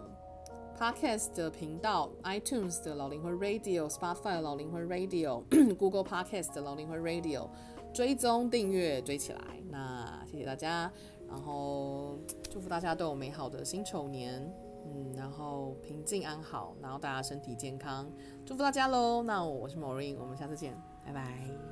[0.79, 7.49] Podcast 的频道，iTunes 的老灵魂 Radio，Spotify 的老灵魂 Radio，Google Podcast 的老灵魂 Radio，
[7.93, 9.41] 追踪订阅追起来。
[9.69, 10.89] 那谢谢大家，
[11.27, 12.17] 然后
[12.49, 14.41] 祝福大家都有美好的辛丑年，
[14.85, 18.09] 嗯，然后平静安好，然后大家身体健康，
[18.45, 19.21] 祝福大家喽。
[19.21, 20.73] 那我是 Morin，我们下次见，
[21.05, 21.68] 拜拜。